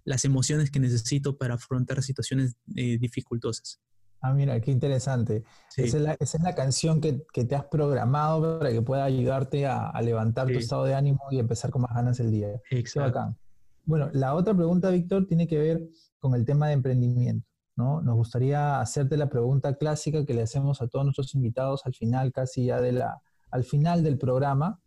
las 0.04 0.24
emociones 0.24 0.70
que 0.70 0.80
necesito 0.80 1.36
para 1.36 1.54
afrontar 1.54 2.02
situaciones 2.02 2.56
eh, 2.76 2.98
dificultosas. 2.98 3.80
Ah, 4.20 4.32
mira, 4.32 4.60
qué 4.60 4.70
interesante. 4.70 5.44
Esa, 5.76 6.16
es 6.18 6.40
la, 6.40 6.54
canción 6.54 7.00
que, 7.00 7.24
te 7.32 7.54
has 7.54 7.64
programado 7.66 8.58
para 8.58 8.72
que 8.72 8.82
pueda 8.82 9.04
ayudarte 9.04 9.66
a, 9.66 9.92
levantar 10.02 10.48
tu 10.48 10.54
estado 10.54 10.84
de 10.84 10.94
ánimo 10.94 11.20
y 11.30 11.38
empezar 11.38 11.70
con 11.70 11.82
más 11.82 11.94
ganas 11.94 12.18
el 12.18 12.32
día. 12.32 12.60
Exacto. 12.70 13.36
Bueno, 13.84 14.10
la 14.12 14.34
otra 14.34 14.54
pregunta, 14.54 14.90
Víctor, 14.90 15.26
tiene 15.26 15.46
que 15.46 15.58
ver 15.58 15.88
con 16.18 16.34
el 16.34 16.44
tema 16.44 16.66
de 16.66 16.74
emprendimiento. 16.74 17.47
¿No? 17.78 18.02
Nos 18.02 18.16
gustaría 18.16 18.80
hacerte 18.80 19.16
la 19.16 19.28
pregunta 19.28 19.76
clásica 19.76 20.26
que 20.26 20.34
le 20.34 20.42
hacemos 20.42 20.82
a 20.82 20.88
todos 20.88 21.04
nuestros 21.04 21.32
invitados 21.36 21.86
al 21.86 21.94
final, 21.94 22.32
casi 22.32 22.66
ya 22.66 22.80
de 22.80 22.90
la, 22.90 23.22
al 23.52 23.62
final 23.62 24.02
del 24.02 24.18
programa, 24.18 24.80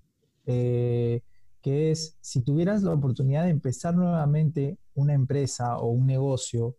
eh, 0.45 1.21
que 1.62 1.91
es, 1.91 2.17
si 2.19 2.41
tuvieras 2.41 2.84
la 2.84 2.93
oportunidad 2.93 3.45
de 3.45 3.51
empezar 3.51 3.95
nuevamente 3.95 4.77
una 4.93 5.13
empresa 5.13 5.77
o 5.77 5.88
un 5.88 6.06
negocio, 6.06 6.75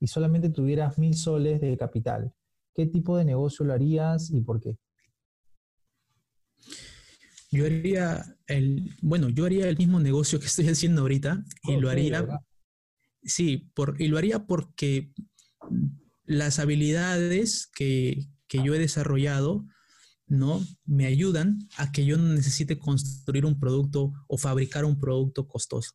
y 0.00 0.08
solamente 0.08 0.50
tuvieras 0.50 0.98
mil 0.98 1.14
soles 1.14 1.60
de 1.60 1.76
capital, 1.76 2.34
¿qué 2.74 2.86
tipo 2.86 3.16
de 3.16 3.24
negocio 3.24 3.64
lo 3.64 3.72
harías 3.72 4.32
y 4.32 4.40
por 4.40 4.60
qué? 4.60 4.76
Yo 7.52 7.66
haría 7.66 8.24
el, 8.48 8.96
bueno, 9.00 9.28
yo 9.28 9.44
haría 9.44 9.68
el 9.68 9.76
mismo 9.78 10.00
negocio 10.00 10.40
que 10.40 10.46
estoy 10.46 10.68
haciendo 10.68 11.02
ahorita 11.02 11.44
y 11.68 11.76
lo 11.76 11.88
haría, 11.88 12.26
sí, 13.22 13.70
por, 13.74 14.00
y 14.00 14.08
lo 14.08 14.18
haría 14.18 14.44
porque 14.44 15.12
las 16.24 16.58
habilidades 16.58 17.68
que, 17.74 18.28
que 18.48 18.62
yo 18.64 18.74
he 18.74 18.78
desarrollado, 18.78 19.66
¿no? 20.26 20.64
Me 20.84 21.06
ayudan 21.06 21.58
a 21.76 21.92
que 21.92 22.04
yo 22.04 22.16
no 22.16 22.32
necesite 22.32 22.78
construir 22.78 23.44
un 23.44 23.58
producto 23.58 24.12
o 24.28 24.38
fabricar 24.38 24.84
un 24.84 24.98
producto 24.98 25.46
costoso. 25.46 25.92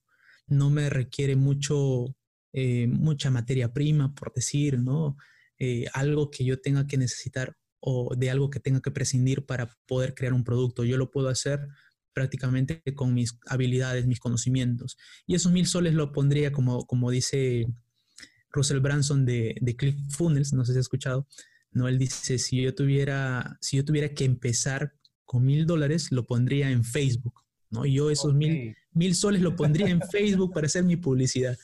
No 0.48 0.70
me 0.70 0.90
requiere 0.90 1.36
mucho 1.36 2.16
eh, 2.60 2.88
mucha 2.88 3.30
materia 3.30 3.72
prima, 3.72 4.16
por 4.16 4.34
decir, 4.34 4.80
¿no? 4.80 5.18
Eh, 5.60 5.86
algo 5.94 6.32
que 6.32 6.44
yo 6.44 6.60
tenga 6.60 6.88
que 6.88 6.98
necesitar 6.98 7.56
o 7.80 8.16
de 8.16 8.32
algo 8.32 8.50
que 8.50 8.60
tenga 8.60 8.82
que 8.82 8.90
prescindir 8.90 9.46
para 9.46 9.78
poder 9.86 10.16
crear 10.16 10.34
un 10.34 10.44
producto. 10.44 10.84
Yo 10.84 10.98
lo 10.98 11.12
puedo 11.12 11.30
hacer 11.30 11.68
prácticamente 12.14 12.82
con 12.96 13.14
mis 13.14 13.38
habilidades, 13.46 14.08
mis 14.08 14.20
conocimientos. 14.20 14.98
Y 15.28 15.36
esos 15.36 15.52
mil 15.52 15.68
soles 15.68 15.94
lo 15.94 16.12
pondría 16.12 16.52
como, 16.52 16.88
como 16.88 17.12
dice 17.12 17.68
Russell 18.58 18.80
Branson 18.80 19.26
de, 19.26 19.56
de 19.62 19.76
ClickFunnels, 19.76 20.54
no 20.54 20.66
sé 20.66 20.74
si 20.74 20.80
has 20.80 20.86
escuchado, 20.86 21.28
¿no? 21.72 21.88
Él 21.88 21.98
dice, 21.98 22.38
si 22.38 22.62
yo 22.62 22.74
tuviera, 22.76 23.58
si 23.62 23.78
yo 23.78 23.86
tuviera 23.86 24.10
que 24.10 24.26
empezar 24.26 24.94
con 25.26 25.46
mil 25.46 25.66
dólares, 25.66 26.12
lo 26.12 26.26
pondría 26.26 26.72
en 26.72 26.84
Facebook, 26.84 27.44
¿no? 27.70 27.86
Y 27.86 27.94
yo 27.96 28.10
esos 28.10 28.34
mil, 28.34 28.76
mil 28.94 29.16
soles 29.16 29.42
lo 29.42 29.56
pondría 29.56 29.90
en 29.90 30.02
Facebook 30.02 30.54
para 30.54 30.68
hacer 30.68 30.84
mi 30.84 30.96
publicidad. 30.96 31.58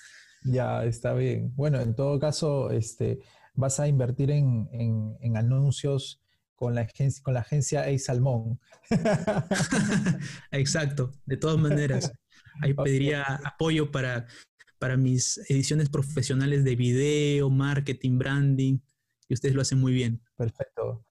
Ya, 0.44 0.84
está 0.84 1.14
bien. 1.14 1.54
Bueno, 1.56 1.80
en 1.80 1.96
todo 1.96 2.20
caso, 2.20 2.70
este, 2.72 3.20
vas 3.54 3.80
a 3.80 3.88
invertir 3.88 4.32
en, 4.32 5.18
anuncios 5.36 6.22
con 6.56 6.76
la 6.76 6.82
agencia, 6.82 7.24
con 7.24 7.34
la 7.34 7.40
agencia 7.40 7.84
A 7.84 7.98
Salmón. 7.98 8.60
Exacto, 10.52 11.12
de 11.26 11.38
todas 11.38 11.58
maneras. 11.58 12.12
Ahí 12.62 12.74
pediría 12.84 13.24
apoyo 13.46 13.92
para, 13.92 14.28
para 14.84 14.98
mis 14.98 15.38
ediciones 15.50 15.88
profesionales 15.88 16.66
de 16.66 16.76
video, 16.76 17.50
marketing, 17.50 18.18
branding, 18.18 18.80
y 19.30 19.34
ustedes 19.34 19.56
lo 19.56 19.62
hacen 19.62 19.80
muy 19.80 19.94
bien. 19.94 20.22
Perfecto. 20.36 21.06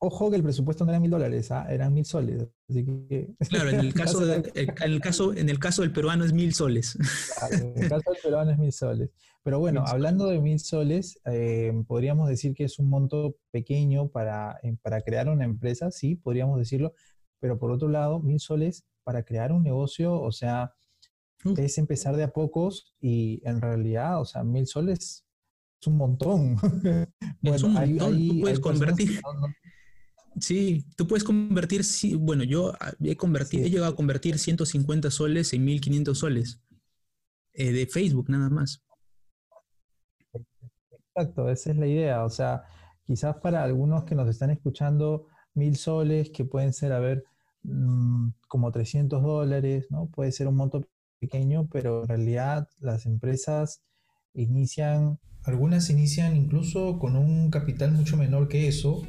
Ojo 0.00 0.30
que 0.30 0.36
el 0.36 0.42
presupuesto 0.42 0.84
no 0.84 0.90
era 0.90 0.98
mil 0.98 1.12
dólares, 1.12 1.52
¿ah? 1.52 1.64
eran 1.70 1.94
mil 1.94 2.04
soles. 2.04 2.48
Claro, 3.48 3.70
en 3.70 3.78
el, 3.78 3.94
caso 3.94 4.24
en, 4.24 4.42
el 4.82 5.00
caso, 5.00 5.32
en 5.32 5.48
el 5.48 5.60
caso 5.60 5.82
del 5.82 5.92
peruano 5.92 6.24
es 6.24 6.32
mil 6.32 6.54
soles. 6.54 6.98
en 7.52 7.84
el 7.84 7.88
caso 7.88 8.10
del 8.10 8.20
peruano 8.20 8.50
es 8.50 8.58
mil 8.58 8.72
soles. 8.72 9.10
Pero 9.44 9.60
bueno, 9.60 9.84
hablando 9.86 10.26
de 10.26 10.40
mil 10.40 10.58
soles, 10.58 11.20
eh, 11.26 11.72
podríamos 11.86 12.28
decir 12.28 12.52
que 12.52 12.64
es 12.64 12.80
un 12.80 12.90
monto 12.90 13.36
pequeño 13.52 14.08
para, 14.08 14.58
para 14.82 15.02
crear 15.02 15.28
una 15.28 15.44
empresa, 15.44 15.92
sí, 15.92 16.16
podríamos 16.16 16.58
decirlo. 16.58 16.94
Pero 17.38 17.60
por 17.60 17.70
otro 17.70 17.86
lado, 17.86 18.18
mil 18.18 18.40
soles 18.40 18.84
para 19.04 19.22
crear 19.22 19.52
un 19.52 19.62
negocio, 19.62 20.20
o 20.20 20.32
sea, 20.32 20.72
es 21.56 21.78
empezar 21.78 22.16
de 22.16 22.24
a 22.24 22.32
pocos 22.32 22.94
y 23.00 23.40
en 23.44 23.60
realidad, 23.60 24.20
o 24.20 24.24
sea, 24.24 24.44
mil 24.44 24.66
soles 24.66 25.26
es 25.80 25.86
un 25.86 25.96
montón. 25.96 26.56
bueno, 27.40 27.56
es 27.56 27.62
un 27.62 27.72
montón. 27.72 28.28
Tú 28.28 28.40
puedes 28.40 28.60
convertir. 28.60 29.20
Sí, 30.40 30.86
tú 30.96 31.06
puedes 31.06 31.24
convertir, 31.24 31.82
bueno, 32.18 32.42
yo 32.44 32.72
he, 33.00 33.16
convertido, 33.16 33.66
he 33.66 33.70
llegado 33.70 33.92
a 33.92 33.96
convertir 33.96 34.38
150 34.38 35.10
soles 35.10 35.52
en 35.52 35.64
1500 35.64 36.18
soles 36.18 36.60
eh, 37.52 37.72
de 37.72 37.86
Facebook 37.86 38.30
nada 38.30 38.48
más. 38.48 38.82
Exacto, 41.14 41.50
esa 41.50 41.70
es 41.70 41.76
la 41.76 41.86
idea. 41.86 42.24
O 42.24 42.30
sea, 42.30 42.64
quizás 43.04 43.36
para 43.36 43.62
algunos 43.62 44.04
que 44.04 44.14
nos 44.14 44.28
están 44.28 44.50
escuchando, 44.50 45.26
mil 45.54 45.76
soles, 45.76 46.30
que 46.30 46.46
pueden 46.46 46.72
ser, 46.72 46.92
a 46.92 47.00
ver, 47.00 47.24
mm, 47.64 48.30
como 48.48 48.72
300 48.72 49.22
dólares, 49.22 49.86
¿no? 49.90 50.06
Puede 50.06 50.32
ser 50.32 50.48
un 50.48 50.56
monto 50.56 50.82
pequeño, 51.22 51.68
pero 51.72 52.02
en 52.02 52.08
realidad 52.08 52.68
las 52.80 53.06
empresas 53.06 53.80
inician, 54.34 55.20
algunas 55.44 55.88
inician 55.88 56.36
incluso 56.36 56.98
con 56.98 57.16
un 57.16 57.50
capital 57.50 57.92
mucho 57.92 58.16
menor 58.16 58.48
que 58.48 58.66
eso 58.66 59.02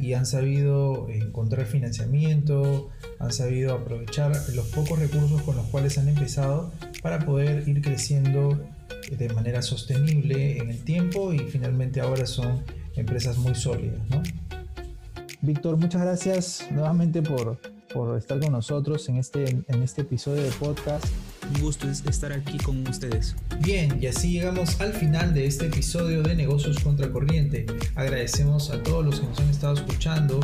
y 0.00 0.14
han 0.14 0.26
sabido 0.26 1.08
encontrar 1.10 1.66
financiamiento, 1.66 2.88
han 3.20 3.32
sabido 3.32 3.74
aprovechar 3.74 4.32
los 4.54 4.66
pocos 4.68 4.98
recursos 4.98 5.42
con 5.42 5.56
los 5.56 5.66
cuales 5.66 5.96
han 5.98 6.08
empezado 6.08 6.72
para 7.02 7.20
poder 7.20 7.68
ir 7.68 7.82
creciendo 7.82 8.58
de 9.10 9.28
manera 9.28 9.62
sostenible 9.62 10.58
en 10.58 10.70
el 10.70 10.82
tiempo 10.82 11.32
y 11.32 11.38
finalmente 11.38 12.00
ahora 12.00 12.26
son 12.26 12.64
empresas 12.96 13.36
muy 13.38 13.54
sólidas. 13.54 14.00
¿no? 14.08 14.22
Víctor, 15.42 15.76
muchas 15.76 16.02
gracias 16.02 16.66
nuevamente 16.70 17.22
por, 17.22 17.60
por 17.92 18.16
estar 18.18 18.40
con 18.40 18.52
nosotros 18.52 19.08
en 19.08 19.18
este, 19.18 19.44
en 19.68 19.82
este 19.82 20.02
episodio 20.02 20.42
de 20.42 20.50
podcast. 20.50 21.06
Un 21.54 21.60
gusto 21.62 21.88
estar 21.88 22.32
aquí 22.32 22.58
con 22.58 22.86
ustedes. 22.86 23.34
Bien, 23.60 23.98
y 24.00 24.06
así 24.06 24.32
llegamos 24.32 24.80
al 24.80 24.92
final 24.92 25.34
de 25.34 25.46
este 25.46 25.66
episodio 25.66 26.22
de 26.22 26.36
Negocios 26.36 26.78
contra 26.78 27.10
Corriente. 27.10 27.66
Agradecemos 27.96 28.70
a 28.70 28.82
todos 28.82 29.04
los 29.04 29.20
que 29.20 29.26
nos 29.26 29.40
han 29.40 29.50
estado 29.50 29.74
escuchando 29.74 30.40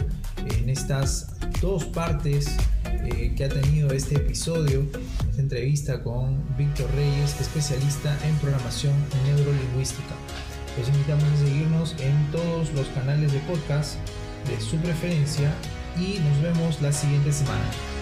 en 0.50 0.68
estas 0.68 1.36
dos 1.60 1.84
partes 1.84 2.56
eh, 3.04 3.32
que 3.36 3.44
ha 3.44 3.48
tenido 3.48 3.90
este 3.90 4.16
episodio, 4.16 4.84
esta 5.30 5.42
entrevista 5.42 6.02
con 6.02 6.42
Víctor 6.56 6.90
Reyes, 6.96 7.40
especialista 7.40 8.18
en 8.26 8.34
programación 8.36 8.94
neurolingüística. 9.24 10.14
Los 10.76 10.88
invitamos 10.88 11.24
a 11.24 11.36
seguirnos 11.36 11.94
en 12.00 12.30
todos 12.32 12.72
los 12.74 12.86
canales 12.88 13.32
de 13.32 13.38
podcast 13.40 13.94
de 14.48 14.60
su 14.60 14.76
preferencia 14.78 15.52
y 15.96 16.18
nos 16.18 16.42
vemos 16.42 16.82
la 16.82 16.92
siguiente 16.92 17.32
semana. 17.32 17.95